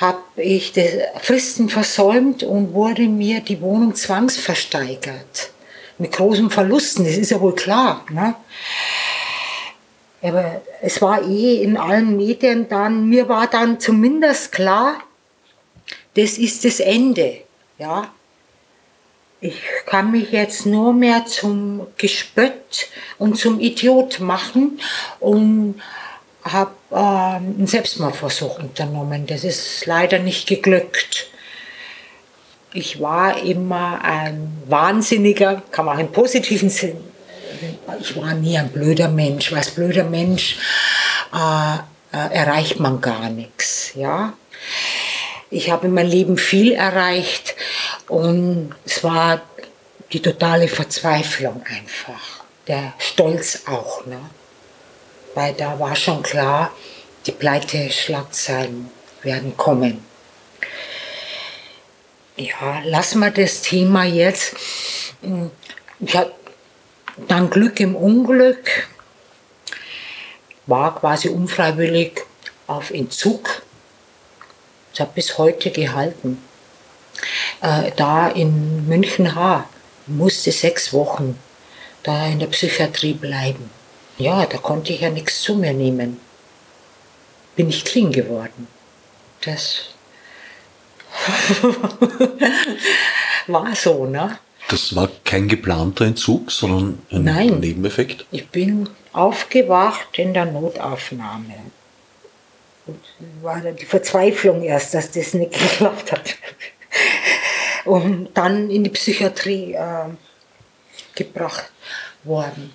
[0.00, 5.50] habe ich die Fristen versäumt und wurde mir die Wohnung zwangsversteigert.
[5.98, 8.04] Mit großen Verlusten, das ist ja wohl klar.
[8.10, 8.34] Ne?
[10.22, 14.96] Aber es war eh in allen Medien dann, mir war dann zumindest klar,
[16.16, 17.38] das ist das Ende.
[17.78, 18.08] Ja?
[19.40, 24.80] Ich kann mich jetzt nur mehr zum Gespött und zum Idiot machen
[25.20, 25.80] und
[26.42, 29.26] habe äh, einen Selbstmordversuch unternommen.
[29.26, 31.28] Das ist leider nicht geglückt.
[32.72, 36.96] Ich war immer ein Wahnsinniger, kann man auch im positiven Sinn.
[38.00, 39.52] Ich war nie ein blöder Mensch.
[39.52, 40.58] Als blöder Mensch
[41.34, 41.76] äh,
[42.12, 43.92] äh, erreicht man gar nichts.
[43.94, 44.34] Ja?
[45.50, 47.54] Ich habe in meinem Leben viel erreicht
[48.08, 49.42] und es war
[50.12, 52.44] die totale Verzweiflung einfach.
[52.66, 54.04] Der Stolz auch.
[54.06, 54.18] Ne?
[55.34, 56.72] Weil da war schon klar,
[57.26, 58.90] die Pleite-Schlagzeilen
[59.22, 60.04] werden kommen.
[62.36, 64.54] Ja, lassen wir das Thema jetzt.
[66.00, 66.32] Ich hatte
[67.28, 68.88] dann Glück im Unglück,
[70.66, 72.20] war quasi unfreiwillig
[72.66, 73.62] auf Entzug
[74.96, 76.38] es hat bis heute gehalten.
[77.60, 79.68] Äh, da in München H
[80.06, 81.38] musste sechs Wochen
[82.02, 83.68] da in der Psychiatrie bleiben.
[84.16, 86.18] Ja, da konnte ich ja nichts zu mir nehmen.
[87.56, 88.68] Bin ich clean geworden.
[89.42, 89.90] Das
[93.46, 94.38] war so, ne?
[94.68, 98.24] Das war kein geplanter Entzug, sondern ein Nein, Nebeneffekt?
[98.30, 101.54] Ich bin aufgewacht in der Notaufnahme.
[102.86, 103.00] Und
[103.42, 106.36] war dann die Verzweiflung erst, dass das nicht geklappt hat.
[107.84, 110.08] Und dann in die Psychiatrie äh,
[111.14, 111.70] gebracht
[112.24, 112.72] worden.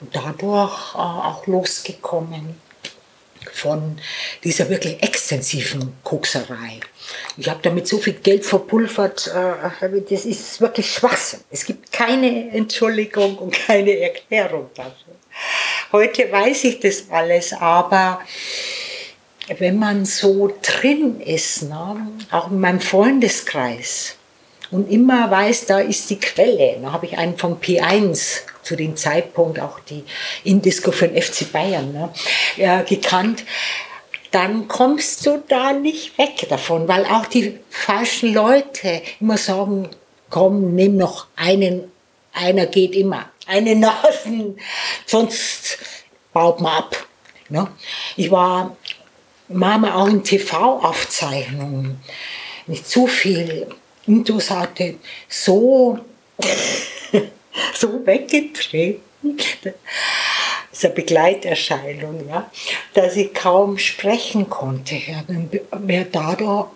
[0.00, 2.60] Und dadurch äh, auch losgekommen
[3.52, 3.98] von
[4.44, 6.80] dieser wirklich extensiven Kokserei.
[7.36, 11.40] Ich habe damit so viel Geld verpulvert, äh, das ist wirklich Schwachsinn.
[11.50, 15.14] Es gibt keine Entschuldigung und keine Erklärung dafür.
[15.92, 18.20] Heute weiß ich das alles, aber
[19.58, 24.16] wenn man so drin ist, ne, auch in meinem Freundeskreis,
[24.72, 26.78] und immer weiß, da ist die Quelle.
[26.82, 30.02] Da habe ich einen vom P1 zu dem Zeitpunkt auch die
[30.44, 32.08] Indisco für den FC Bayern ne,
[32.56, 33.44] ja, gekannt.
[34.30, 39.90] Dann kommst du da nicht weg davon, weil auch die falschen Leute immer sagen,
[40.30, 41.92] komm, nimm noch einen,
[42.32, 44.58] einer geht immer, eine Nasen,
[45.04, 45.78] sonst
[46.32, 47.06] baut man ab.
[47.50, 47.68] Ne?
[48.16, 48.76] Ich war
[49.48, 52.00] Mama auch in TV-Aufzeichnungen
[52.66, 53.66] nicht zu viel
[54.06, 54.94] Intus hatte,
[55.28, 55.98] so,
[57.74, 59.02] so weggetreten.
[60.82, 62.50] Eine Begleiterscheinung, ja,
[62.94, 64.96] dass ich kaum sprechen konnte.
[64.96, 66.66] Habe mir dadurch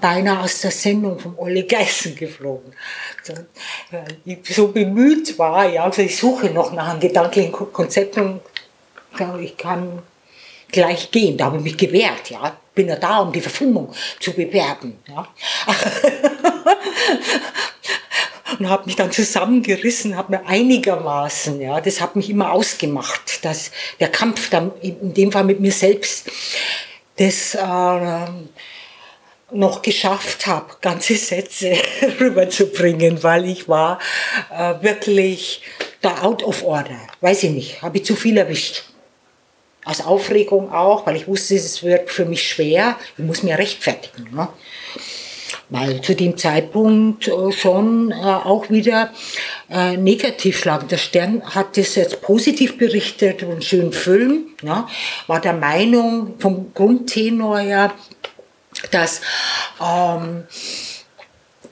[0.00, 2.72] beinahe aus der Sendung von Olli Geißen geflogen.
[4.24, 8.40] Ich so bemüht war, ja, also ich suche noch nach einem gedanklichen Konzept und
[9.14, 10.02] glaube, ich kann
[10.70, 11.36] gleich gehen.
[11.36, 12.56] Da habe ich mich gewehrt, ja.
[12.74, 15.28] Bin ja da, um die Verfilmung zu bewerben, ja.
[18.58, 23.72] und habe mich dann zusammengerissen, habe mir einigermaßen, ja, das hat mich immer ausgemacht, dass
[24.00, 26.30] der Kampf dann in dem Fall mit mir selbst,
[27.16, 27.58] das äh,
[29.54, 31.72] noch geschafft habe, ganze Sätze
[32.20, 33.98] rüberzubringen, weil ich war
[34.50, 35.62] äh, wirklich
[36.00, 36.98] da out of order.
[37.20, 38.84] Weiß ich nicht, habe ich zu viel erwischt.
[39.84, 42.96] aus Aufregung auch, weil ich wusste, es wird für mich schwer.
[43.18, 44.28] Ich muss mir rechtfertigen.
[44.34, 44.48] Ne?
[45.70, 49.12] Weil zu dem Zeitpunkt äh, schon äh, auch wieder
[49.70, 50.86] äh, negativ lag.
[50.86, 54.48] Der Stern hat das jetzt positiv berichtet, einen schönen Film.
[54.62, 54.86] Ne?
[55.26, 57.92] War der Meinung vom Grundtenor ja,
[58.90, 59.20] dass
[59.80, 60.44] ähm,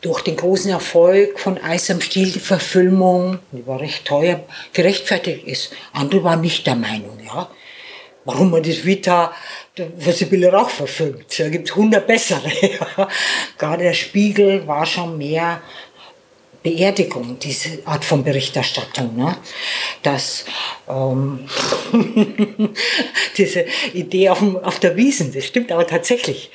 [0.01, 4.41] durch den großen Erfolg von Eis am Stiel die Verfilmung, die war recht teuer,
[4.73, 5.73] gerechtfertigt ist.
[5.93, 7.51] Andere waren nicht der Meinung, ja.
[8.25, 9.33] Warum man das Vita
[9.99, 11.39] für Sibylle Rauch verfilmt.
[11.39, 12.43] Da gibt es hundert bessere.
[12.97, 13.09] Ja.
[13.59, 15.61] Gerade der Spiegel war schon mehr
[16.63, 19.17] Beerdigung, diese Art von Berichterstattung.
[19.17, 19.37] Ne?
[20.03, 20.45] Dass
[20.89, 21.49] ähm,
[23.37, 26.51] diese Idee auf, dem, auf der Wiesen, das stimmt aber tatsächlich.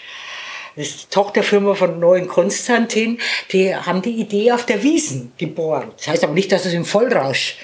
[0.76, 3.20] Das ist die Tochterfirma von Neuen Konstantin,
[3.52, 5.92] die haben die Idee auf der Wiesen geboren.
[5.98, 7.56] Das heißt aber nicht, dass es im Vollrausch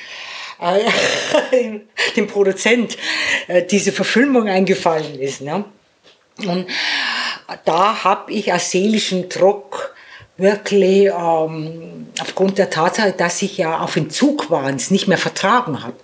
[0.62, 1.80] äh,
[2.16, 2.98] dem Produzent
[3.48, 5.42] äh, diese Verfilmung eingefallen ist.
[5.42, 5.66] Ne?
[6.38, 6.68] Und
[7.66, 9.94] da habe ich als seelischen Druck
[10.38, 15.18] wirklich ähm, aufgrund der Tatsache, dass ich ja auf Entzug war und es nicht mehr
[15.18, 15.96] vertragen habe,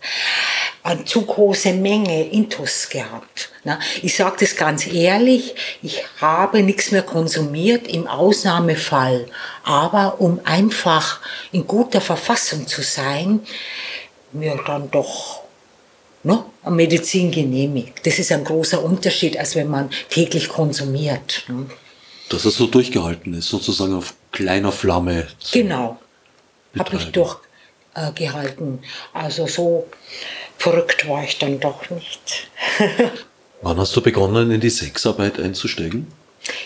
[0.84, 3.50] eine zu große Menge Intus gehabt.
[3.64, 3.78] Ne?
[4.04, 9.26] Ich sage das ganz ehrlich, ich habe nichts mehr konsumiert im Ausnahmefall,
[9.64, 11.20] aber um einfach
[11.52, 13.42] in guter Verfassung zu sein,
[14.32, 15.42] mir dann doch
[16.24, 18.06] ne, Medizin genehmigt.
[18.06, 21.44] Das ist ein großer Unterschied, als wenn man täglich konsumiert.
[21.48, 21.66] Ne?
[22.30, 25.28] Dass es so durchgehalten ist, sozusagen auf kleiner Flamme.
[25.52, 26.00] Genau,
[26.78, 28.80] habe ich durchgehalten.
[28.84, 29.88] Äh, also so
[30.58, 32.50] verrückt war ich dann doch nicht.
[33.62, 36.08] Wann hast du begonnen, in die Sexarbeit einzusteigen?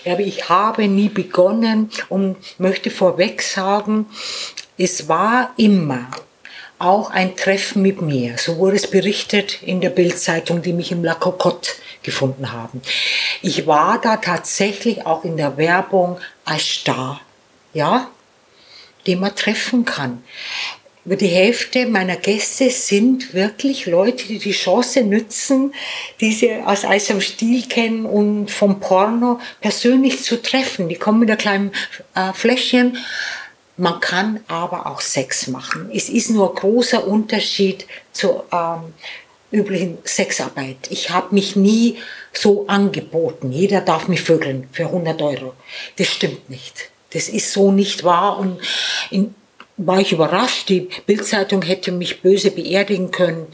[0.03, 4.07] Ja, aber ich habe nie begonnen und möchte vorweg sagen,
[4.77, 6.09] es war immer
[6.79, 8.37] auch ein Treffen mit mir.
[8.37, 11.71] So wurde es berichtet in der Bildzeitung, die mich im La Cocotte
[12.03, 12.81] gefunden haben.
[13.41, 17.21] Ich war da tatsächlich auch in der Werbung als Star,
[17.73, 18.09] ja,
[19.07, 20.23] den man treffen kann
[21.03, 25.73] über die Hälfte meiner Gäste sind wirklich Leute, die die Chance nützen,
[26.19, 30.89] die sie aus Eis am Stiel kennen und vom Porno persönlich zu treffen.
[30.89, 31.71] Die kommen mit einem kleinen
[32.13, 32.97] äh, Fläschchen.
[33.77, 35.89] Man kann aber auch Sex machen.
[35.91, 38.93] Es ist nur ein großer Unterschied zur ähm,
[39.51, 40.77] üblichen Sexarbeit.
[40.89, 41.97] Ich habe mich nie
[42.33, 43.51] so angeboten.
[43.51, 45.53] Jeder darf mich vögeln für 100 Euro.
[45.97, 46.89] Das stimmt nicht.
[47.13, 48.37] Das ist so nicht wahr.
[48.37, 48.59] Und
[49.09, 49.35] in
[49.85, 50.69] war ich überrascht.
[50.69, 53.47] Die Bildzeitung hätte mich böse beerdigen können.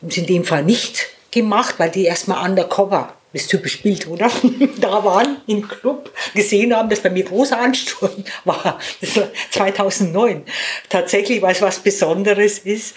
[0.00, 4.06] Und es in dem Fall nicht gemacht, weil die erstmal undercover, das ist typisch Bild,
[4.06, 4.30] oder?
[4.80, 8.78] da waren im Club, gesehen haben, dass bei mir großer Ansturm war.
[9.00, 10.44] Das war 2009.
[10.88, 12.94] Tatsächlich, weil es was Besonderes ist,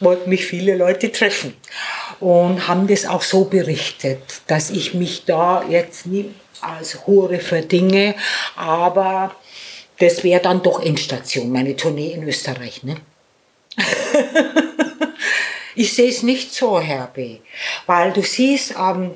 [0.00, 1.56] wollten mich viele Leute treffen.
[2.20, 6.30] Und haben das auch so berichtet, dass ich mich da jetzt nie
[6.60, 8.14] als Hure verdinge,
[8.56, 9.34] aber
[9.98, 12.82] das wäre dann doch Endstation, meine Tournee in Österreich.
[12.82, 12.96] Ne?
[15.74, 17.38] ich sehe es nicht so, Herr B.,
[17.86, 19.12] weil du siehst, ähm,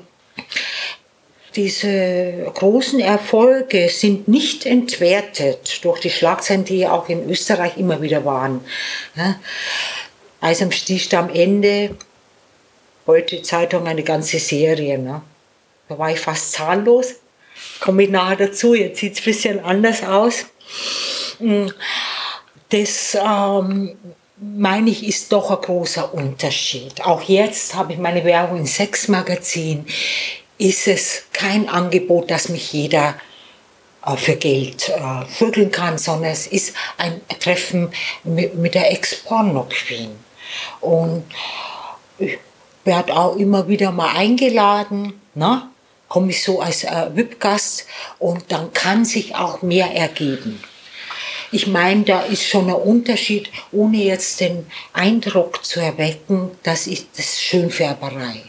[1.55, 8.23] diese großen Erfolge sind nicht entwertet durch die Schlagzeilen, die auch in Österreich immer wieder
[8.23, 8.63] waren.
[9.15, 9.35] Ja?
[10.43, 11.95] Eis am Stich am Ende,
[13.05, 14.97] heute Zeitung eine ganze Serie.
[14.97, 15.21] Ne?
[15.87, 17.13] Da war ich fast zahnlos.
[17.79, 20.47] Komme ich nachher dazu, jetzt sieht es ein bisschen anders aus.
[21.37, 21.67] Mm,
[22.69, 23.95] das ähm,
[24.37, 27.05] meine ich, ist doch ein großer Unterschied.
[27.05, 29.85] Auch jetzt habe ich meine Werbung im Sexmagazin.
[30.57, 33.13] Ist es kein Angebot, das mich jeder
[34.03, 40.30] äh, für Geld äh, vögeln kann, sondern es ist ein Treffen mit, mit der Ex-Porno-Queen.
[40.79, 41.23] Und
[42.17, 42.37] ich
[42.83, 45.13] werde auch immer wieder mal eingeladen.
[45.33, 45.63] Ne?
[46.11, 47.85] komme ich so als äh, VIP-Gast
[48.19, 50.61] und dann kann sich auch mehr ergeben.
[51.53, 57.07] Ich meine, da ist schon ein Unterschied, ohne jetzt den Eindruck zu erwecken, das ist
[57.15, 58.43] das Schönfärberei.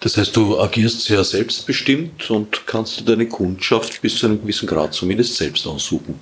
[0.00, 4.66] Das heißt, du agierst sehr selbstbestimmt und kannst du deine Kundschaft bis zu einem gewissen
[4.66, 6.18] Grad zumindest selbst aussuchen.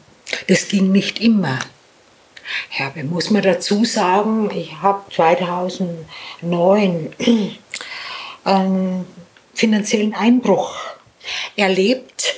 [0.48, 1.58] Das ging nicht immer.
[2.68, 7.14] Herbe, muss man dazu sagen, ich habe 2009
[8.44, 9.06] einen
[9.54, 10.74] finanziellen Einbruch
[11.56, 12.34] erlebt.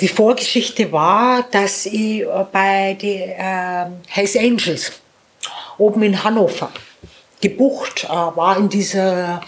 [0.00, 4.92] Die Vorgeschichte war, dass ich bei den äh, Hells Angels
[5.78, 6.70] oben in Hannover
[7.40, 9.40] gebucht äh, war in dieser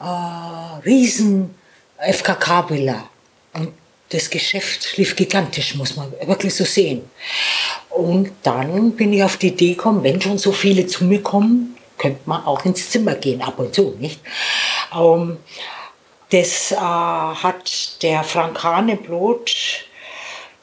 [0.00, 1.54] äh, riesen
[1.98, 3.08] FKK-Villa.
[4.08, 7.10] Das Geschäft lief gigantisch, muss man wirklich so sehen.
[7.90, 11.76] Und dann bin ich auf die Idee gekommen, wenn schon so viele zu mir kommen,
[11.98, 14.20] könnte man auch ins Zimmer gehen, ab und zu, nicht?
[14.94, 15.38] Ähm,
[16.30, 19.54] das äh, hat der Frank Haneblut,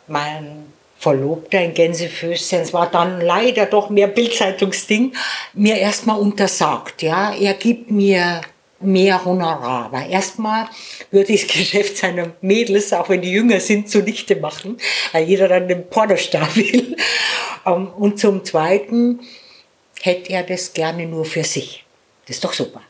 [0.08, 5.14] mein Verlobter in Gänsefüßchen, es war dann leider doch mehr Bildzeitungsding,
[5.54, 7.02] mir erstmal untersagt.
[7.02, 8.41] Ja, er gibt mir
[8.84, 9.92] mehr Honorar.
[9.92, 10.68] Weil erstmal
[11.12, 14.78] würde ich das Geschäft seiner Mädels, auch wenn die jünger sind, zunichte machen,
[15.12, 16.96] weil jeder dann den Pornostar will.
[17.66, 19.22] Ähm, und zum Zweiten
[20.02, 21.86] hätte er das gerne nur für sich.
[22.26, 22.82] Das ist doch super.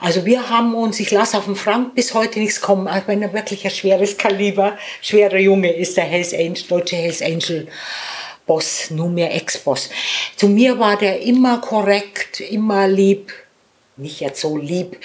[0.00, 3.22] Also wir haben uns, ich lasse auf den Frank bis heute nichts kommen, auch wenn
[3.22, 7.68] er wirklich ein schweres Kaliber, schwerer Junge ist, der Hells Angel, deutsche Hells Angel
[8.46, 9.90] Boss, nunmehr Ex-Boss.
[10.36, 13.32] Zu mir war der immer korrekt, immer lieb,
[13.96, 14.98] nicht jetzt so lieb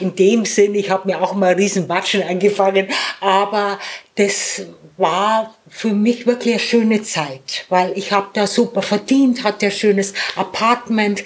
[0.00, 2.88] in dem Sinn, ich habe mir auch mal riesen Batschen eingefangen,
[3.20, 3.78] aber
[4.16, 4.62] das
[4.96, 9.72] war für mich wirklich eine schöne Zeit, weil ich habe da super verdient, hatte ein
[9.72, 11.24] schönes Apartment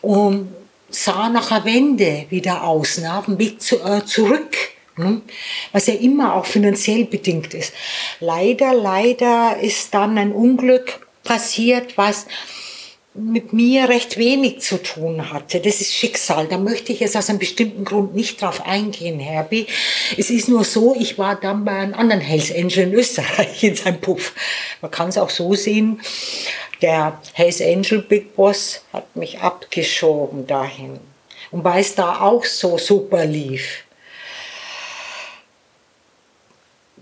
[0.00, 0.54] und
[0.90, 4.56] sah nach der Wende wieder aus, ne, auf dem Weg zu, äh, zurück.
[4.96, 5.22] Ne,
[5.70, 7.72] was ja immer auch finanziell bedingt ist.
[8.18, 12.26] Leider, leider ist dann ein Unglück passiert, was
[13.18, 15.60] mit mir recht wenig zu tun hatte.
[15.60, 16.46] Das ist Schicksal.
[16.46, 19.66] Da möchte ich jetzt aus einem bestimmten Grund nicht drauf eingehen, Herbie.
[20.16, 23.74] Es ist nur so, ich war dann bei einem anderen Hells Angel in Österreich in
[23.74, 24.34] seinem Puff.
[24.80, 26.00] Man kann es auch so sehen.
[26.80, 31.00] Der Hells Angel Big Boss hat mich abgeschoben dahin.
[31.50, 33.84] Und weil es da auch so super lief,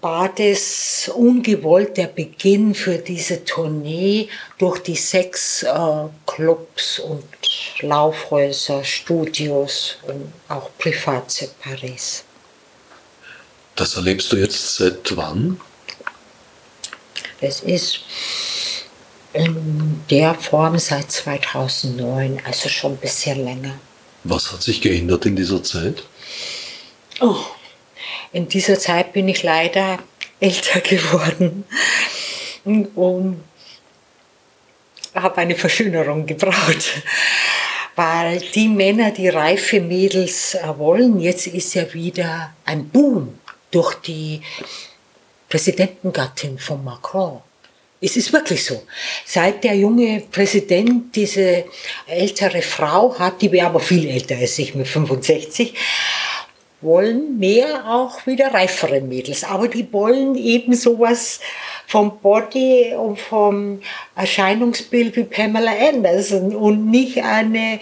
[0.01, 4.29] war das ungewollt der Beginn für diese Tournee
[4.59, 5.69] durch die sechs äh,
[6.27, 7.25] Clubs und
[7.81, 12.25] Laufhäuser, Studios und auch Private Paris.
[13.75, 15.61] Das erlebst du jetzt seit wann?
[17.41, 18.01] Es ist
[19.35, 23.79] in der Form seit 2009, also schon ein bisschen länger.
[24.25, 26.03] Was hat sich geändert in dieser Zeit?
[27.21, 27.37] Oh,
[28.37, 29.99] in dieser Zeit bin ich leider
[30.41, 31.65] älter geworden
[32.65, 33.43] und
[35.15, 37.03] habe eine Verschönerung gebraucht.
[37.95, 43.39] Weil die Männer, die reife Mädels äh, wollen, jetzt ist ja wieder ein Boom
[43.71, 44.43] durch die
[45.49, 47.41] Präsidentengattin von Macron.
[48.03, 48.83] Es ist wirklich so.
[49.25, 51.65] Seit der junge Präsident diese
[52.07, 55.73] ältere Frau hat, die wäre aber viel älter als ich mit 65,
[56.81, 61.41] wollen mehr auch wieder reifere Mädels, aber die wollen eben sowas
[61.87, 63.81] vom Body und vom
[64.15, 67.81] Erscheinungsbild wie Pamela Anderson und nicht eine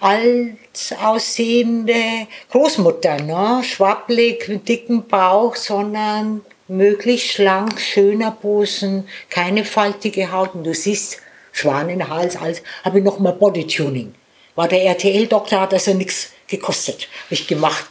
[0.00, 0.56] alt
[1.02, 3.62] aussehende Großmutter, ne?
[3.64, 11.20] schwabbelig, mit dicken Bauch, sondern möglichst schlank, schöner Busen, keine faltige Haut und du siehst
[11.50, 14.14] Schwanenhals, als habe ich noch mal Bodytuning.
[14.54, 17.86] War der RTL-Doktor, hat also nichts gekostet, habe ich gemacht.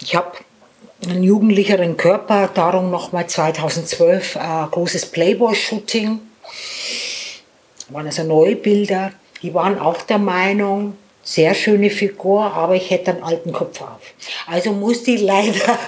[0.00, 0.32] Ich habe
[1.04, 4.38] einen jugendlicheren Körper, darum nochmal 2012 äh,
[4.70, 6.20] großes Playboy-Shooting.
[7.90, 9.12] waren also neue Bilder.
[9.42, 14.00] Die waren auch der Meinung, sehr schöne Figur, aber ich hätte einen alten Kopf auf.
[14.46, 15.78] Also musste ich leider,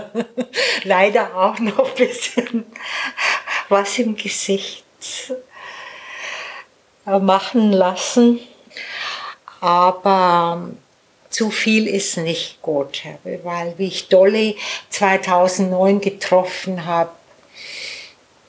[0.84, 2.64] leider auch noch ein bisschen
[3.68, 4.84] was im Gesicht
[7.04, 8.40] machen lassen.
[9.60, 10.70] Aber
[11.28, 13.02] zu viel ist nicht gut,
[13.44, 14.56] weil wie ich Dolly
[14.90, 17.10] 2009 getroffen habe,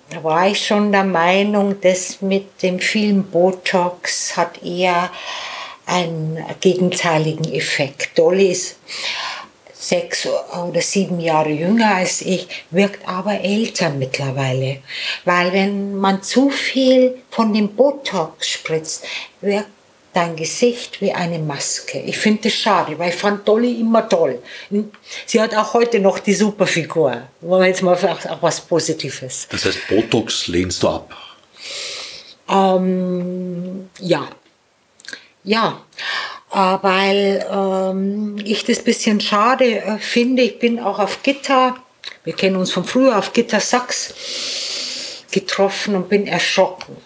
[0.10, 5.10] da war ich schon der Meinung, dass mit dem vielen Botox hat eher
[5.86, 8.18] einen gegenteiligen Effekt.
[8.18, 8.78] Dolly ist
[9.74, 14.80] sechs oder sieben Jahre jünger als ich, wirkt aber älter mittlerweile.
[15.26, 19.06] Weil wenn man zu viel von dem Botox spritzt,
[19.40, 19.70] wirkt
[20.14, 22.00] dein Gesicht wie eine Maske.
[22.00, 24.42] Ich finde das schade, weil ich fand Dolly immer toll.
[25.26, 27.24] Sie hat auch heute noch die Superfigur.
[27.42, 29.48] Wollen wir jetzt mal auch was Positives.
[29.50, 31.16] Das heißt, Botox lehnst du ab?
[32.50, 34.28] Ähm, ja.
[35.44, 35.82] Ja.
[36.52, 40.42] Äh, weil ähm, ich das bisschen schade äh, finde.
[40.44, 41.78] Ich bin auch auf Gitter,
[42.26, 44.14] wir kennen uns von früher, auf Gitter Sachs
[45.32, 46.98] getroffen und bin erschrocken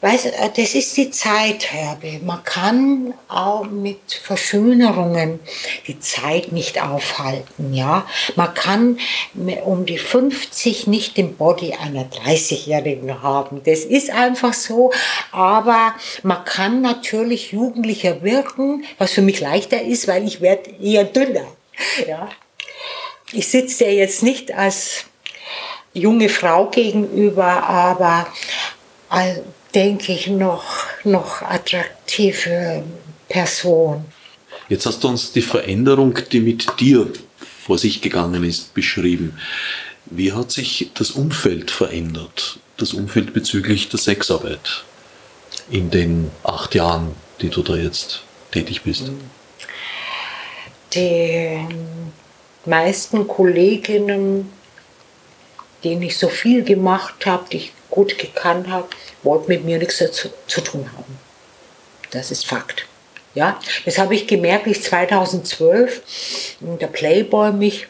[0.00, 2.20] Weißt, äh, das ist die Zeit, Herbie.
[2.22, 5.40] Man kann auch mit Verschönerungen
[5.86, 8.06] die Zeit nicht aufhalten, ja.
[8.34, 8.98] Man kann
[9.64, 13.62] um die 50 nicht den Body einer 30-Jährigen haben.
[13.64, 14.92] Das ist einfach so.
[15.32, 21.04] Aber man kann natürlich jugendlicher wirken, was für mich leichter ist, weil ich werde eher
[21.04, 21.46] dünner,
[22.06, 22.28] ja.
[23.32, 25.04] Ich sitze dir jetzt nicht als
[25.92, 28.26] junge Frau gegenüber, aber
[29.76, 30.64] denke ich noch
[31.04, 32.82] noch attraktive
[33.28, 34.06] Person.
[34.70, 37.12] Jetzt hast du uns die Veränderung, die mit dir
[37.62, 39.38] vor sich gegangen ist, beschrieben.
[40.06, 42.58] Wie hat sich das Umfeld verändert?
[42.78, 44.84] Das Umfeld bezüglich der Sexarbeit
[45.70, 48.22] in den acht Jahren, die du da jetzt
[48.52, 49.10] tätig bist?
[50.94, 51.66] Die
[52.64, 54.50] meisten Kolleginnen,
[55.84, 58.86] denen ich so viel gemacht habe, die ich gut gekannt habe,
[59.22, 61.18] wollten mit mir nichts dazu, zu tun haben.
[62.10, 62.86] Das ist Fakt.
[63.34, 67.88] Ja, das habe ich gemerkt, ich 2012 der Playboy mich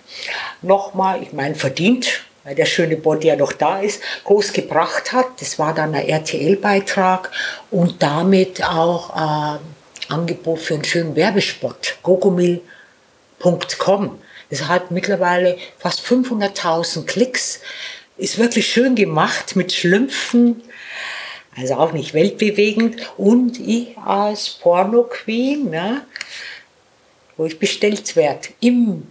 [0.63, 5.27] nochmal, ich meine verdient, weil der schöne Body ja noch da ist, groß gebracht hat.
[5.41, 7.31] Das war dann ein RTL-Beitrag
[7.71, 11.97] und damit auch ein äh, Angebot für einen schönen Werbespot.
[12.03, 12.63] Gogomil.com.
[14.51, 17.61] Das hat mittlerweile fast 500.000 Klicks.
[18.19, 20.62] Ist wirklich schön gemacht mit Schlümpfen,
[21.55, 22.97] also auch nicht weltbewegend.
[23.19, 26.07] Und ich als Porno-Queen, ne,
[27.37, 29.11] wo ich bestellt werde, im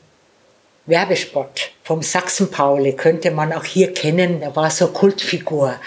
[0.88, 5.80] Werbespot vom Sachsen-Pauli, könnte man auch hier kennen, da war so eine Kultfigur,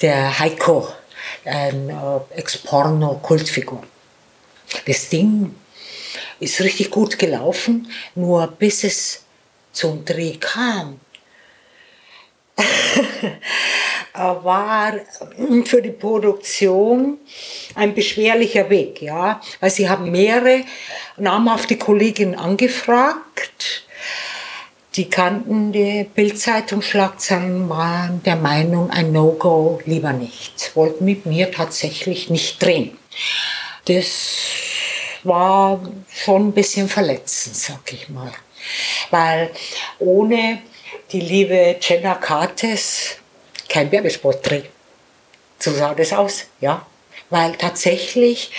[0.00, 0.88] der Heiko,
[1.44, 3.82] ein äh, Ex-Porno-Kultfigur.
[4.86, 5.54] Das Ding
[6.38, 9.24] ist richtig gut gelaufen, nur bis es
[9.72, 11.00] zum Dreh kam,
[14.14, 14.94] war
[15.64, 17.18] für die Produktion
[17.74, 19.40] ein beschwerlicher Weg, ja.
[19.60, 20.64] Weil sie haben mehrere
[21.16, 23.84] namhafte Kolleginnen angefragt.
[24.94, 30.74] Die kannten die Bildzeitung-Schlagzeilen, waren der Meinung, ein No-Go lieber nicht.
[30.74, 32.98] Wollten mit mir tatsächlich nicht drehen.
[33.84, 34.46] Das
[35.22, 38.32] war schon ein bisschen verletzend, sag ich mal.
[39.10, 39.50] Weil
[39.98, 40.62] ohne
[41.12, 43.16] die liebe Jenna Cartes
[43.68, 44.64] kein Werbespot drin.
[45.58, 46.86] So sah das aus, ja.
[47.30, 48.50] Weil tatsächlich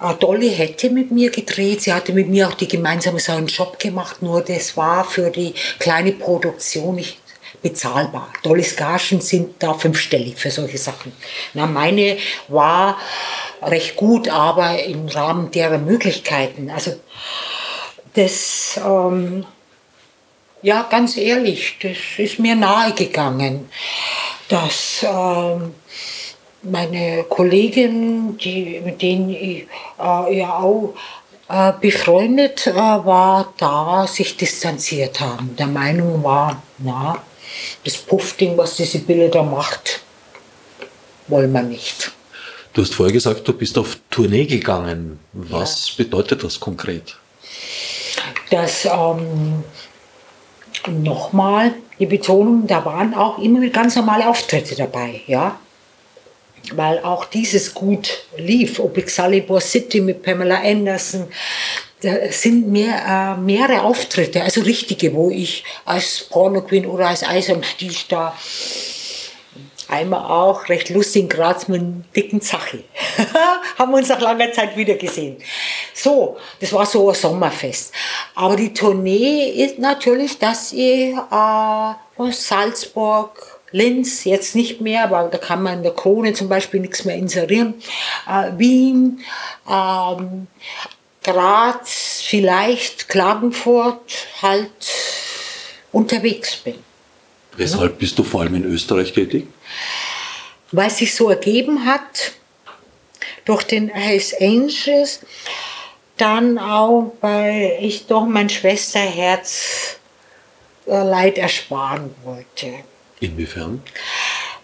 [0.00, 3.46] äh, Dolly hätte mit mir gedreht, sie hatte mit mir auch die gemeinsame so einen
[3.46, 7.18] Job gemacht, nur das war für die kleine Produktion nicht
[7.62, 8.28] bezahlbar.
[8.42, 11.12] Dollys Gagen sind da fünfstellig für solche Sachen.
[11.54, 12.18] Na, meine
[12.48, 12.98] war
[13.62, 16.70] recht gut, aber im Rahmen derer Möglichkeiten.
[16.70, 17.00] Also
[18.14, 19.46] das, ähm,
[20.64, 23.68] ja, ganz ehrlich, das ist mir nahegegangen
[24.48, 25.56] dass äh,
[26.62, 29.66] meine Kollegin, die, mit denen ich
[29.98, 30.94] äh, ja auch
[31.48, 35.54] äh, befreundet äh, war, da sich distanziert haben.
[35.56, 37.16] Der Meinung war, na,
[37.84, 40.00] das Puffding, was diese Sibylle da macht,
[41.28, 42.12] wollen wir nicht.
[42.72, 45.20] Du hast vorher gesagt, du bist auf Tournee gegangen.
[45.32, 46.04] Was ja.
[46.04, 47.16] bedeutet das konkret?
[48.50, 49.62] Dass ähm,
[50.88, 55.58] nochmal die Betonung, da waren auch immer ganz normale Auftritte dabei, ja.
[56.72, 61.26] Weil auch dieses gut lief, ob Excalibur City mit Pamela Anderson,
[62.00, 67.22] da sind mehr, äh, mehrere Auftritte, also richtige, wo ich als Porno Queen oder als
[67.22, 68.34] Eis am Stiel da
[69.90, 72.84] einmal auch recht lustig Graz mit einem dicken Zachi.
[73.78, 75.36] Haben wir uns nach langer Zeit wieder gesehen.
[75.92, 77.92] So, das war so ein Sommerfest.
[78.34, 85.28] Aber die Tournee ist natürlich, dass ich äh, von Salzburg, Linz, jetzt nicht mehr, aber
[85.28, 87.74] da kann man in der Krone zum Beispiel nichts mehr inserieren,
[88.28, 89.20] äh, Wien,
[89.68, 90.46] ähm,
[91.24, 94.70] Graz, vielleicht Klagenfurt halt
[95.90, 96.76] unterwegs bin.
[97.56, 99.46] Weshalb bist du vor allem in Österreich tätig?
[100.72, 102.32] Weil es sich so ergeben hat,
[103.44, 105.20] durch den Hells Angels,
[106.16, 109.98] dann auch, weil ich doch mein Schwesterherz
[110.86, 112.72] äh, Leid ersparen wollte.
[113.20, 113.82] Inwiefern?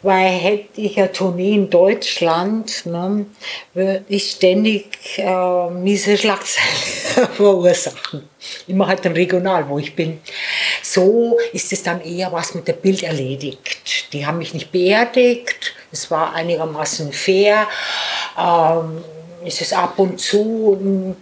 [0.02, 3.26] Weil hätte ich eine Tournee in Deutschland, ne,
[3.74, 8.28] würde ich ständig äh, miese Schlagzeilen verursachen.
[8.66, 10.20] Immer halt im Regional, wo ich bin.
[10.82, 14.12] So ist es dann eher was mit der Bild erledigt.
[14.14, 17.68] Die haben mich nicht beerdigt, es war einigermaßen fair.
[18.38, 19.04] Ähm,
[19.44, 21.16] es ist ab und zu hm,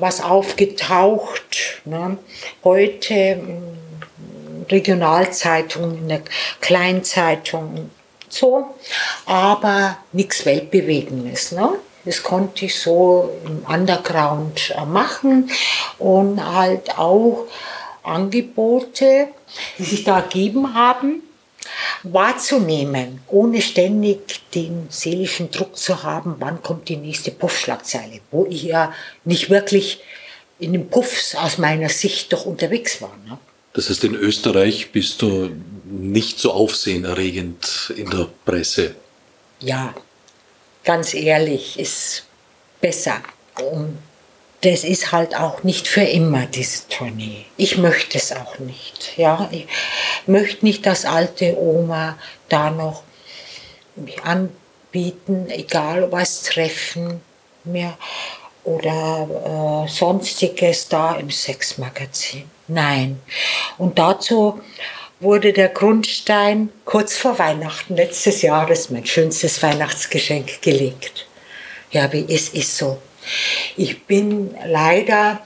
[0.00, 1.82] was aufgetaucht.
[1.84, 2.16] Ne?
[2.64, 3.40] Heute
[4.72, 6.22] Regionalzeitungen, in der
[6.60, 7.90] Kleinzeitung,
[8.28, 8.74] so,
[9.26, 11.52] aber nichts Weltbewegendes.
[11.52, 11.74] Ne?
[12.04, 15.50] Das konnte ich so im Underground äh, machen
[15.98, 17.46] und halt auch
[18.02, 19.28] Angebote,
[19.78, 21.22] die sich da ergeben haben,
[22.02, 28.64] wahrzunehmen, ohne ständig den seelischen Druck zu haben, wann kommt die nächste Puffschlagzeile, wo ich
[28.64, 28.92] ja
[29.24, 30.00] nicht wirklich
[30.58, 33.16] in den Puffs aus meiner Sicht doch unterwegs war.
[33.26, 33.38] Ne?
[33.74, 35.50] Das heißt, in Österreich bist du
[35.84, 38.94] nicht so aufsehenerregend in der Presse.
[39.60, 39.94] Ja,
[40.84, 42.24] ganz ehrlich, ist
[42.80, 43.22] besser.
[43.58, 43.98] Und
[44.62, 47.46] das ist halt auch nicht für immer, diese Tournee.
[47.56, 49.16] Ich möchte es auch nicht.
[49.16, 49.48] Ja?
[49.50, 49.66] Ich
[50.26, 52.18] möchte nicht, dass alte Oma
[52.48, 53.02] da noch
[53.96, 57.20] mich anbieten, egal was treffen
[57.64, 57.96] mir
[58.64, 62.44] oder äh, sonstiges da im Sexmagazin.
[62.68, 63.20] Nein.
[63.78, 64.60] Und dazu
[65.20, 71.26] wurde der Grundstein kurz vor Weihnachten letztes Jahres mein schönstes Weihnachtsgeschenk gelegt.
[71.90, 73.00] Ja, wie es ist so.
[73.76, 75.44] Ich bin leider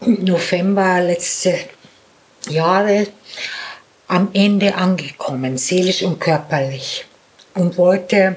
[0.00, 1.58] im November letzte
[2.48, 3.08] Jahre
[4.06, 7.06] am Ende angekommen, seelisch und körperlich,
[7.54, 8.36] und wollte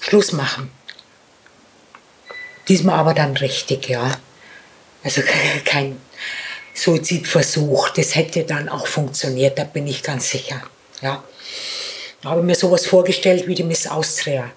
[0.00, 0.70] Schluss machen.
[2.68, 4.10] Diesmal aber dann richtig, ja.
[5.02, 5.22] Also
[5.64, 6.00] kein
[6.74, 7.90] Suizidversuch.
[7.90, 10.60] Das hätte dann auch funktioniert, da bin ich ganz sicher.
[11.00, 11.22] Ja.
[12.20, 14.50] Ich habe mir sowas vorgestellt wie die Miss Austria.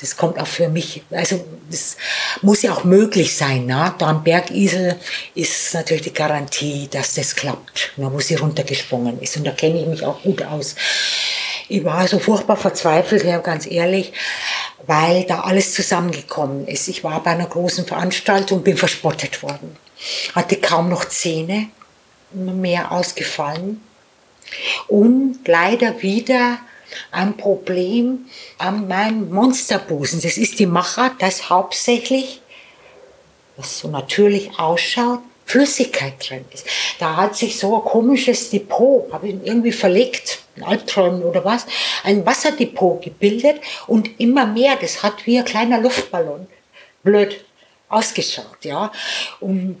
[0.00, 1.96] Das kommt auch für mich, also das
[2.40, 3.66] muss ja auch möglich sein.
[3.66, 3.94] Ne?
[3.98, 4.96] Da am Bergisel
[5.36, 8.10] ist natürlich die Garantie, dass das klappt, ne?
[8.12, 9.36] wo sie runtergesprungen ist.
[9.36, 10.74] Und da kenne ich mich auch gut aus.
[11.68, 14.12] Ich war so furchtbar verzweifelt, ja, ganz ehrlich,
[14.86, 16.88] weil da alles zusammengekommen ist.
[16.88, 19.76] Ich war bei einer großen Veranstaltung, bin verspottet worden
[20.34, 21.68] hatte kaum noch Zähne,
[22.32, 23.80] mehr ausgefallen.
[24.88, 26.58] Und leider wieder
[27.10, 28.26] ein Problem
[28.58, 30.20] an meinem Monsterbusen.
[30.20, 32.40] Das ist die Macher, das hauptsächlich,
[33.56, 36.66] was so natürlich ausschaut, Flüssigkeit drin ist.
[36.98, 41.66] Da hat sich so ein komisches Depot, habe ich irgendwie verlegt, in Albträumen oder was,
[42.04, 46.46] ein Wasserdepot gebildet und immer mehr, das hat wie ein kleiner Luftballon.
[47.02, 47.44] Blöd
[47.92, 48.90] ausgeschaut, ja.
[49.40, 49.80] Und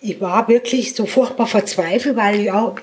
[0.00, 2.76] ich war wirklich so furchtbar verzweifelt, weil ich auch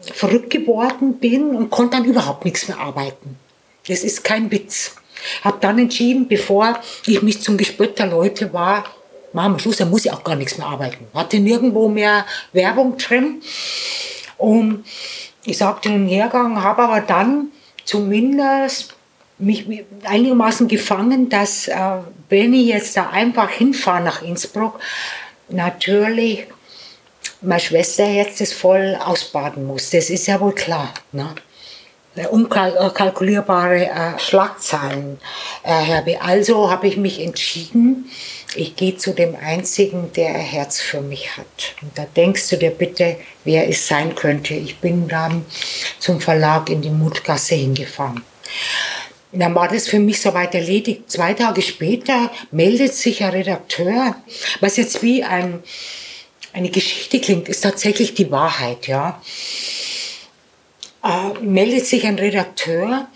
[0.00, 3.38] verrückt geworden bin und konnte dann überhaupt nichts mehr arbeiten.
[3.86, 4.96] Das ist kein Witz.
[5.42, 8.84] Habe dann entschieden, bevor ich mich zum Gespött der Leute war,
[9.32, 11.06] wir Schluss, da muss ich auch gar nichts mehr arbeiten.
[11.12, 13.42] Hatte nirgendwo mehr Werbung drin.
[14.38, 14.84] Und
[15.44, 17.48] ich sagte den Hergang, habe aber dann
[17.84, 18.94] zumindest
[19.38, 19.66] mich
[20.04, 21.76] einigermaßen gefangen, dass äh,
[22.28, 24.80] wenn ich jetzt da einfach hinfahre nach Innsbruck,
[25.48, 26.46] natürlich
[27.40, 29.90] meine Schwester jetzt das voll ausbaden muss.
[29.90, 30.92] Das ist ja wohl klar.
[31.12, 31.34] Ne?
[32.30, 35.18] Unkalkulierbare äh, Schlagzeilen
[35.64, 36.22] äh, habe.
[36.22, 38.08] Also habe ich mich entschieden,
[38.54, 41.74] ich gehe zu dem Einzigen, der ein Herz für mich hat.
[41.82, 44.54] Und da denkst du dir bitte, wer es sein könnte.
[44.54, 45.44] Ich bin dann
[45.98, 48.22] zum Verlag in die Mutgasse hingefahren.
[49.34, 51.10] Dann war das für mich soweit erledigt.
[51.10, 54.16] Zwei Tage später meldet sich ein Redakteur,
[54.60, 55.62] was jetzt wie ein,
[56.52, 59.20] eine Geschichte klingt, ist tatsächlich die Wahrheit, ja.
[61.02, 63.08] Äh, meldet sich ein Redakteur,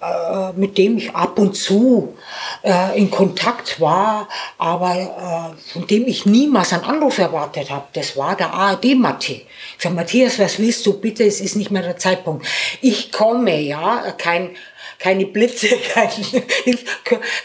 [0.00, 2.16] äh, mit dem ich ab und zu
[2.62, 7.86] äh, in Kontakt war, aber äh, von dem ich niemals einen Anruf erwartet habe.
[7.94, 9.44] Das war der ARD-Matti.
[9.76, 11.24] Ich sage, Matthias, was willst du bitte?
[11.24, 12.46] Es ist nicht mehr der Zeitpunkt.
[12.80, 14.50] Ich komme, ja, kein
[14.98, 16.10] keine Blitze kein,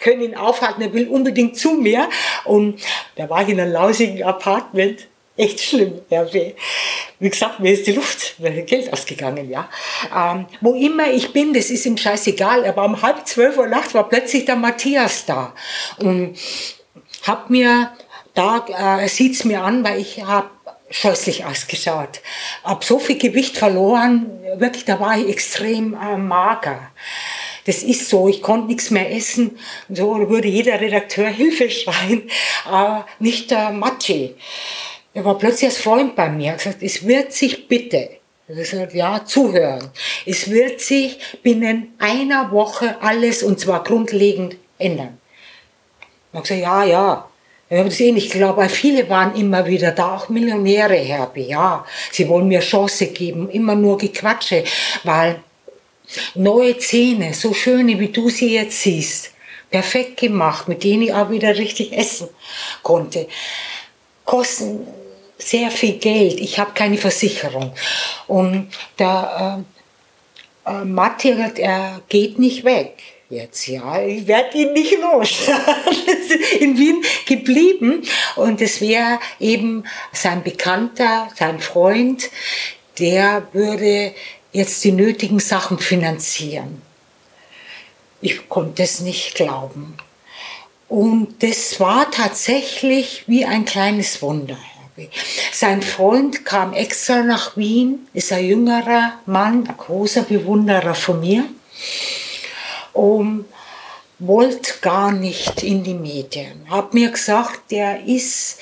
[0.01, 0.81] können ihn aufhalten.
[0.81, 2.09] Er will unbedingt zu mir.
[2.45, 2.81] Und
[3.15, 5.07] da war ich in einem lausigen Apartment.
[5.35, 6.01] Echt schlimm.
[6.09, 6.53] Ja, wie,
[7.19, 9.67] gesagt, mir ist die Luft, mir Geld ausgegangen, ja.
[10.15, 12.63] Ähm, wo immer ich bin, das ist ihm scheißegal.
[12.63, 15.53] Er war um halb zwölf Uhr nachts, war plötzlich der Matthias da.
[15.97, 16.37] Und
[17.23, 17.91] hab mir
[18.35, 18.65] da,
[18.99, 20.49] äh, sieht's mir an, weil ich habe
[20.91, 22.21] scheußlich ausgeschaut.
[22.63, 26.91] Hab so viel Gewicht verloren, wirklich, da war ich extrem äh, mager.
[27.65, 29.57] Das ist so, ich konnte nichts mehr essen.
[29.89, 32.23] So würde jeder Redakteur Hilfe schreien,
[32.65, 34.35] aber nicht der Matschi.
[35.13, 36.51] Er war plötzlich als Freund bei mir.
[36.51, 38.09] Hat gesagt, es wird sich bitte,
[38.47, 39.89] er hat gesagt, ja, zuhören.
[40.25, 45.17] Es wird sich binnen einer Woche alles, und zwar grundlegend, ändern.
[46.31, 47.29] Ich habe gesagt, ja, ja.
[47.69, 51.47] Ich habe das eh nicht geglaubt, weil viele waren immer wieder da, auch Millionäre, Herbie,
[51.47, 51.85] ja.
[52.11, 54.63] Sie wollen mir Chance geben, immer nur Gequatsche,
[55.03, 55.41] weil
[56.35, 59.31] Neue Zähne, so schöne wie du sie jetzt siehst,
[59.69, 62.29] perfekt gemacht, mit denen ich auch wieder richtig essen
[62.83, 63.27] konnte,
[64.25, 64.87] kosten
[65.37, 66.39] sehr viel Geld.
[66.39, 67.73] Ich habe keine Versicherung.
[68.27, 69.65] Und der
[70.65, 72.95] äh, äh, Matti, er geht nicht weg
[73.33, 74.01] jetzt, ja.
[74.01, 75.47] Ich werde ihn nicht los.
[76.59, 78.03] in Wien geblieben.
[78.35, 82.29] Und es wäre eben sein Bekannter, sein Freund,
[82.99, 84.13] der würde
[84.53, 86.81] jetzt die nötigen Sachen finanzieren.
[88.21, 89.97] Ich konnte es nicht glauben.
[90.87, 94.57] Und das war tatsächlich wie ein kleines Wunder.
[95.51, 101.45] Sein Freund kam extra nach Wien, ist ein jüngerer Mann, ein großer Bewunderer von mir,
[102.93, 103.45] um
[104.19, 106.67] wollte gar nicht in die Medien.
[106.69, 108.59] Hab mir gesagt, der ist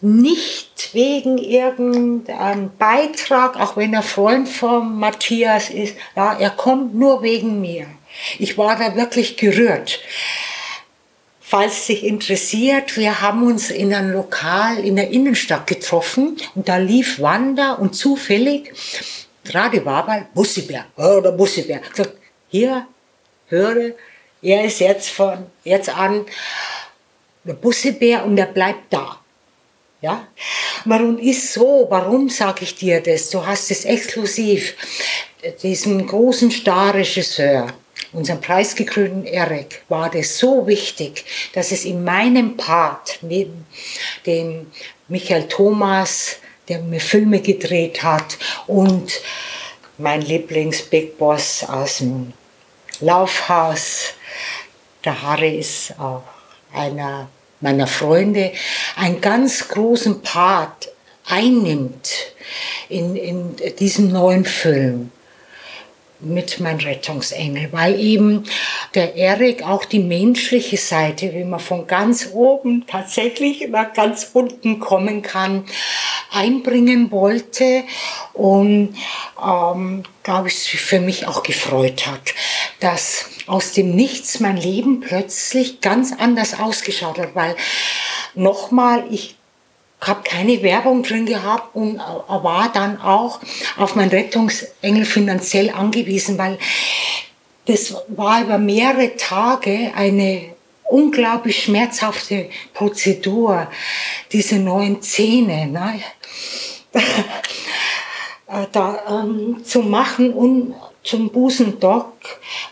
[0.00, 7.22] nicht wegen irgendeinem Beitrag, auch wenn er Freund von Matthias ist, ja, er kommt nur
[7.22, 7.86] wegen mir.
[8.38, 10.00] Ich war da wirklich gerührt.
[11.40, 16.76] Falls sich interessiert, wir haben uns in einem Lokal in der Innenstadt getroffen und da
[16.76, 18.72] lief Wanda und zufällig
[19.52, 21.80] Radio Wabal, Bussibär, oder Bussibär.
[22.48, 22.86] Hier,
[23.48, 23.92] höre,
[24.42, 26.24] er ist jetzt von jetzt an
[27.44, 29.19] der Bussibär und er bleibt da.
[30.00, 30.26] Ja?
[30.84, 31.86] Warum ist so?
[31.90, 33.30] Warum sage ich dir das?
[33.30, 34.74] Du hast es exklusiv.
[35.62, 37.72] Diesem großen Star-Regisseur,
[38.12, 41.24] unserem preisgekrönten Erik, war das so wichtig,
[41.54, 43.66] dass es in meinem Part neben
[44.26, 44.70] dem
[45.08, 46.36] Michael Thomas,
[46.68, 49.20] der mir Filme gedreht hat, und
[49.98, 52.32] mein Lieblings-Big Boss aus dem
[53.00, 54.14] Laufhaus,
[55.04, 56.22] der Harry ist auch
[56.72, 57.28] einer
[57.60, 58.52] meiner Freunde,
[58.96, 60.88] einen ganz großen Part
[61.26, 62.10] einnimmt
[62.88, 65.10] in, in diesem neuen Film
[66.22, 68.44] mit mein Rettungsengel, weil eben
[68.94, 74.80] der Erik auch die menschliche Seite, wie man von ganz oben tatsächlich nach ganz unten
[74.80, 75.64] kommen kann,
[76.30, 77.84] einbringen wollte
[78.34, 78.94] und
[79.42, 82.34] ähm, glaube ich für mich auch gefreut hat,
[82.80, 87.56] dass aus dem Nichts mein Leben plötzlich ganz anders ausgeschaut hat, weil
[88.34, 89.36] nochmal ich
[90.00, 93.40] habe keine Werbung drin gehabt und war dann auch
[93.76, 96.58] auf meinen Rettungsengel finanziell angewiesen, weil
[97.66, 103.68] das war über mehrere Tage eine unglaublich schmerzhafte Prozedur,
[104.32, 106.00] diese neuen Zähne ne?
[108.72, 112.12] da ähm, zu machen und zum Busendock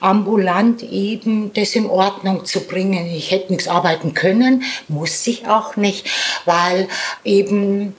[0.01, 3.07] ambulant eben das in Ordnung zu bringen.
[3.07, 6.07] Ich hätte nichts arbeiten können, musste ich auch nicht,
[6.45, 6.89] weil
[7.25, 7.95] eben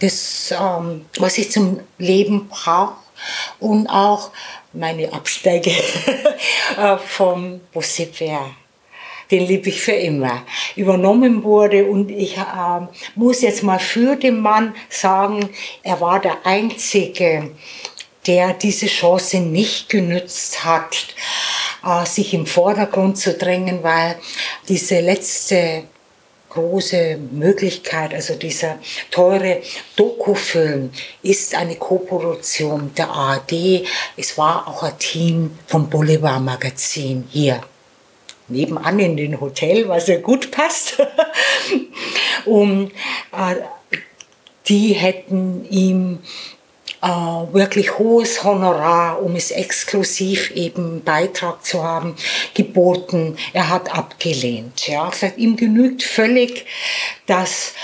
[0.00, 2.96] das, ähm, was ich zum Leben brauche
[3.60, 4.30] und auch
[4.72, 5.70] meine Absteige
[6.76, 8.40] äh, vom Bussifair
[9.30, 10.42] den liebe ich für immer,
[10.76, 11.86] übernommen wurde.
[11.86, 12.40] Und ich äh,
[13.14, 15.48] muss jetzt mal für den Mann sagen,
[15.82, 17.50] er war der Einzige,
[18.26, 21.14] der diese Chance nicht genützt hat,
[21.84, 24.16] äh, sich im Vordergrund zu drängen, weil
[24.68, 25.84] diese letzte
[26.54, 28.78] große Möglichkeit, also dieser
[29.10, 29.60] teure
[29.96, 30.90] Dokufilm
[31.22, 33.84] ist eine Koproduktion der ARD.
[34.16, 37.60] Es war auch ein Team vom Boulevard Magazin hier
[38.48, 40.96] nebenan in den Hotel, was ja gut passt.
[42.44, 42.92] und
[43.32, 43.56] äh,
[44.68, 46.20] die hätten ihm
[47.52, 52.16] wirklich hohes Honorar, um es exklusiv eben Beitrag zu haben,
[52.54, 53.36] geboten.
[53.52, 54.86] Er hat abgelehnt.
[54.86, 55.10] Ja.
[55.10, 56.66] Gesagt, ihm genügt völlig,
[57.26, 57.74] dass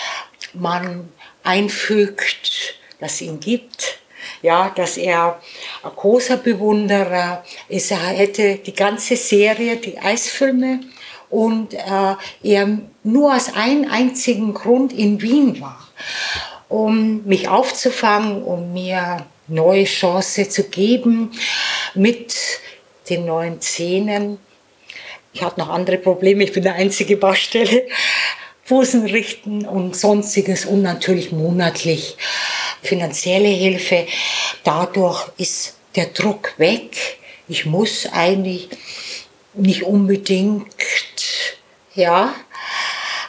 [0.54, 1.08] man
[1.42, 3.98] einfügt, dass ihn gibt,
[4.42, 5.40] ja, dass er
[5.82, 7.90] ein großer Bewunderer ist.
[7.90, 10.80] Er hätte die ganze Serie, die Eisfilme,
[11.28, 15.78] und äh, er nur aus einem einzigen Grund in Wien war
[16.70, 21.32] um mich aufzufangen, um mir neue Chance zu geben
[21.94, 22.34] mit
[23.10, 24.38] den neuen Zähnen.
[25.32, 27.86] Ich hatte noch andere Probleme, ich bin der einzige Baustelle.
[28.68, 32.16] Busen richten und sonstiges und natürlich monatlich
[32.82, 34.06] finanzielle Hilfe.
[34.62, 37.18] Dadurch ist der Druck weg.
[37.48, 38.68] Ich muss eigentlich
[39.54, 40.72] nicht unbedingt,
[41.96, 42.32] ja,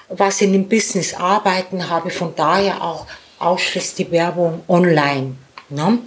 [0.09, 3.07] was in dem Business arbeiten, habe von daher auch
[3.41, 5.35] ausschließlich die Werbung online.
[5.69, 5.99] Ne?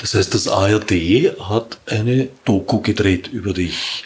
[0.00, 0.92] Das heißt, das ARD
[1.40, 4.04] hat eine Doku gedreht über dich.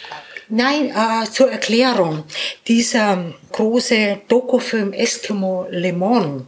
[0.48, 2.24] Nein, äh, zur Erklärung.
[2.66, 6.46] Dieser große Dokufilm Eskimo Lemon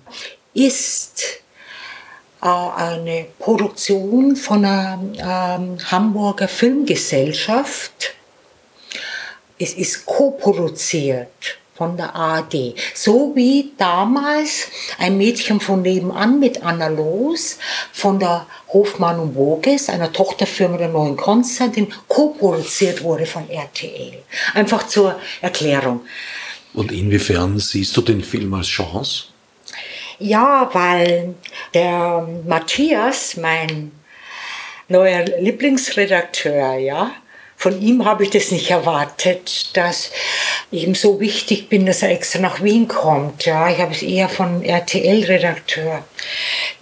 [0.52, 1.22] ist
[2.42, 8.14] äh, eine Produktion von einer äh, Hamburger Filmgesellschaft.
[9.58, 12.74] Es ist co-produziert von der ARD.
[12.94, 14.68] So wie damals
[14.98, 17.58] ein Mädchen von nebenan mit Anna Los
[17.92, 24.22] von der Hofmann und Voges, einer Tochterfirma der Neuen Konstantin, co-produziert wurde von RTL.
[24.54, 26.00] Einfach zur Erklärung.
[26.74, 29.26] Und inwiefern siehst du den Film als Chance?
[30.18, 31.34] Ja, weil
[31.72, 33.92] der Matthias, mein
[34.88, 37.12] neuer Lieblingsredakteur, ja,
[37.64, 40.10] von ihm habe ich das nicht erwartet, dass
[40.70, 43.46] ich ihm so wichtig bin, dass er extra nach Wien kommt.
[43.46, 46.04] Ja, ich habe es eher von RTL-Redakteur,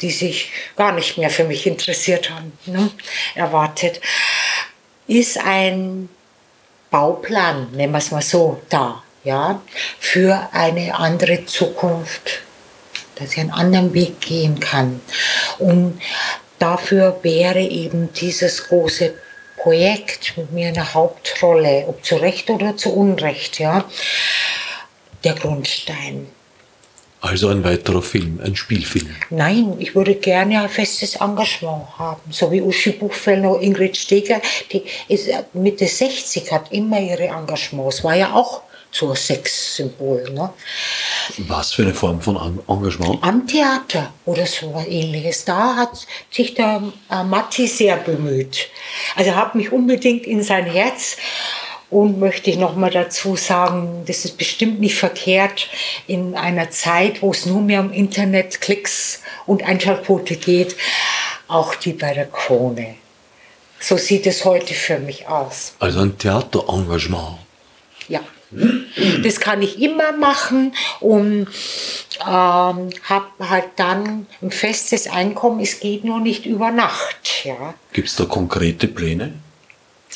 [0.01, 2.91] die sich gar nicht mehr für mich interessiert haben, ne,
[3.37, 4.01] erwartet.
[5.07, 6.09] Ist ein
[6.91, 9.63] Bauplan, nennen wir es mal so, da, ja,
[10.01, 12.43] für eine andere Zukunft,
[13.15, 15.01] dass ich einen anderen Weg gehen kann.
[15.61, 16.01] Und
[16.59, 19.15] dafür wäre eben dieses große
[19.63, 23.85] Projekt mit mir eine Hauptrolle, ob zu Recht oder zu Unrecht, ja,
[25.23, 26.27] der Grundstein.
[27.21, 29.15] Also ein weiterer Film, ein Spielfilm.
[29.31, 32.21] Nein, ich würde gerne ein festes Engagement haben.
[32.33, 34.41] So wie Uschi Buchfellner, Ingrid Steger,
[34.73, 38.03] die ist Mitte 60, hat immer ihre Engagements.
[38.03, 40.31] War ja auch so ein Sexsymbol.
[40.31, 40.53] Ne?
[41.39, 43.19] Was für eine Form von Engagement?
[43.23, 45.45] Am Theater oder so was ähnliches.
[45.45, 48.69] Da hat sich der äh, Matti sehr bemüht.
[49.17, 51.17] Also hat mich unbedingt in sein Herz
[51.91, 55.69] und möchte ich noch mal dazu sagen, das ist bestimmt nicht verkehrt
[56.07, 60.77] in einer Zeit, wo es nur mehr um Internet, Klicks und Einschaltquote geht,
[61.49, 62.95] auch die bei der Krone.
[63.79, 65.75] So sieht es heute für mich aus.
[65.81, 67.39] Also ein Theaterengagement.
[69.23, 71.49] Das kann ich immer machen und
[72.21, 75.61] ähm, habe halt dann ein festes Einkommen.
[75.61, 77.45] Es geht nur nicht über Nacht.
[77.45, 77.75] Ja.
[77.93, 79.33] Gibt es da konkrete Pläne?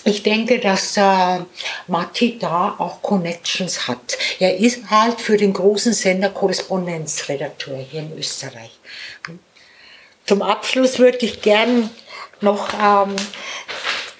[0.06, 1.40] ich denke, dass äh,
[1.88, 4.16] Matti da auch Connections hat.
[4.38, 8.70] Er ist halt für den großen Sender Korrespondenzredakteur hier in Österreich.
[10.24, 11.90] Zum Abschluss würde ich gern
[12.40, 13.16] noch ähm,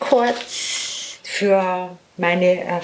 [0.00, 2.80] kurz für meine äh,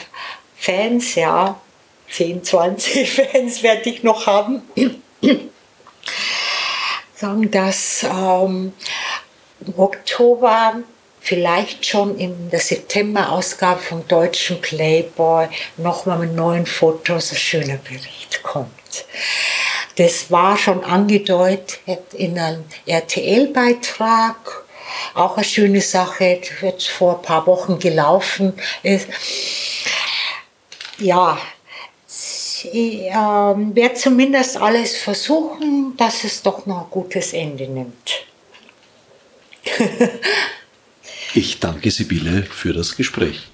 [0.63, 1.61] Fans, ja,
[2.09, 4.63] 10, 20 Fans werde ich noch haben,
[7.17, 8.73] sagen, dass ähm,
[9.67, 10.75] im Oktober
[11.21, 15.49] vielleicht schon in der September-Ausgabe vom deutschen Playboy
[15.79, 18.71] nochmal mit neuen Fotos ein schöner Bericht kommt.
[19.97, 21.81] Das war schon angedeutet
[22.13, 24.65] in einem RTL-Beitrag.
[25.15, 28.53] Auch eine schöne Sache, die jetzt vor ein paar Wochen gelaufen
[28.85, 29.09] ist.
[31.03, 31.37] Ja,
[32.07, 38.25] ich äh, werde zumindest alles versuchen, dass es doch noch ein gutes Ende nimmt.
[41.35, 43.49] Ich danke Sibylle für das Gespräch.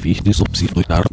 [0.00, 1.04] Fichte subsidiar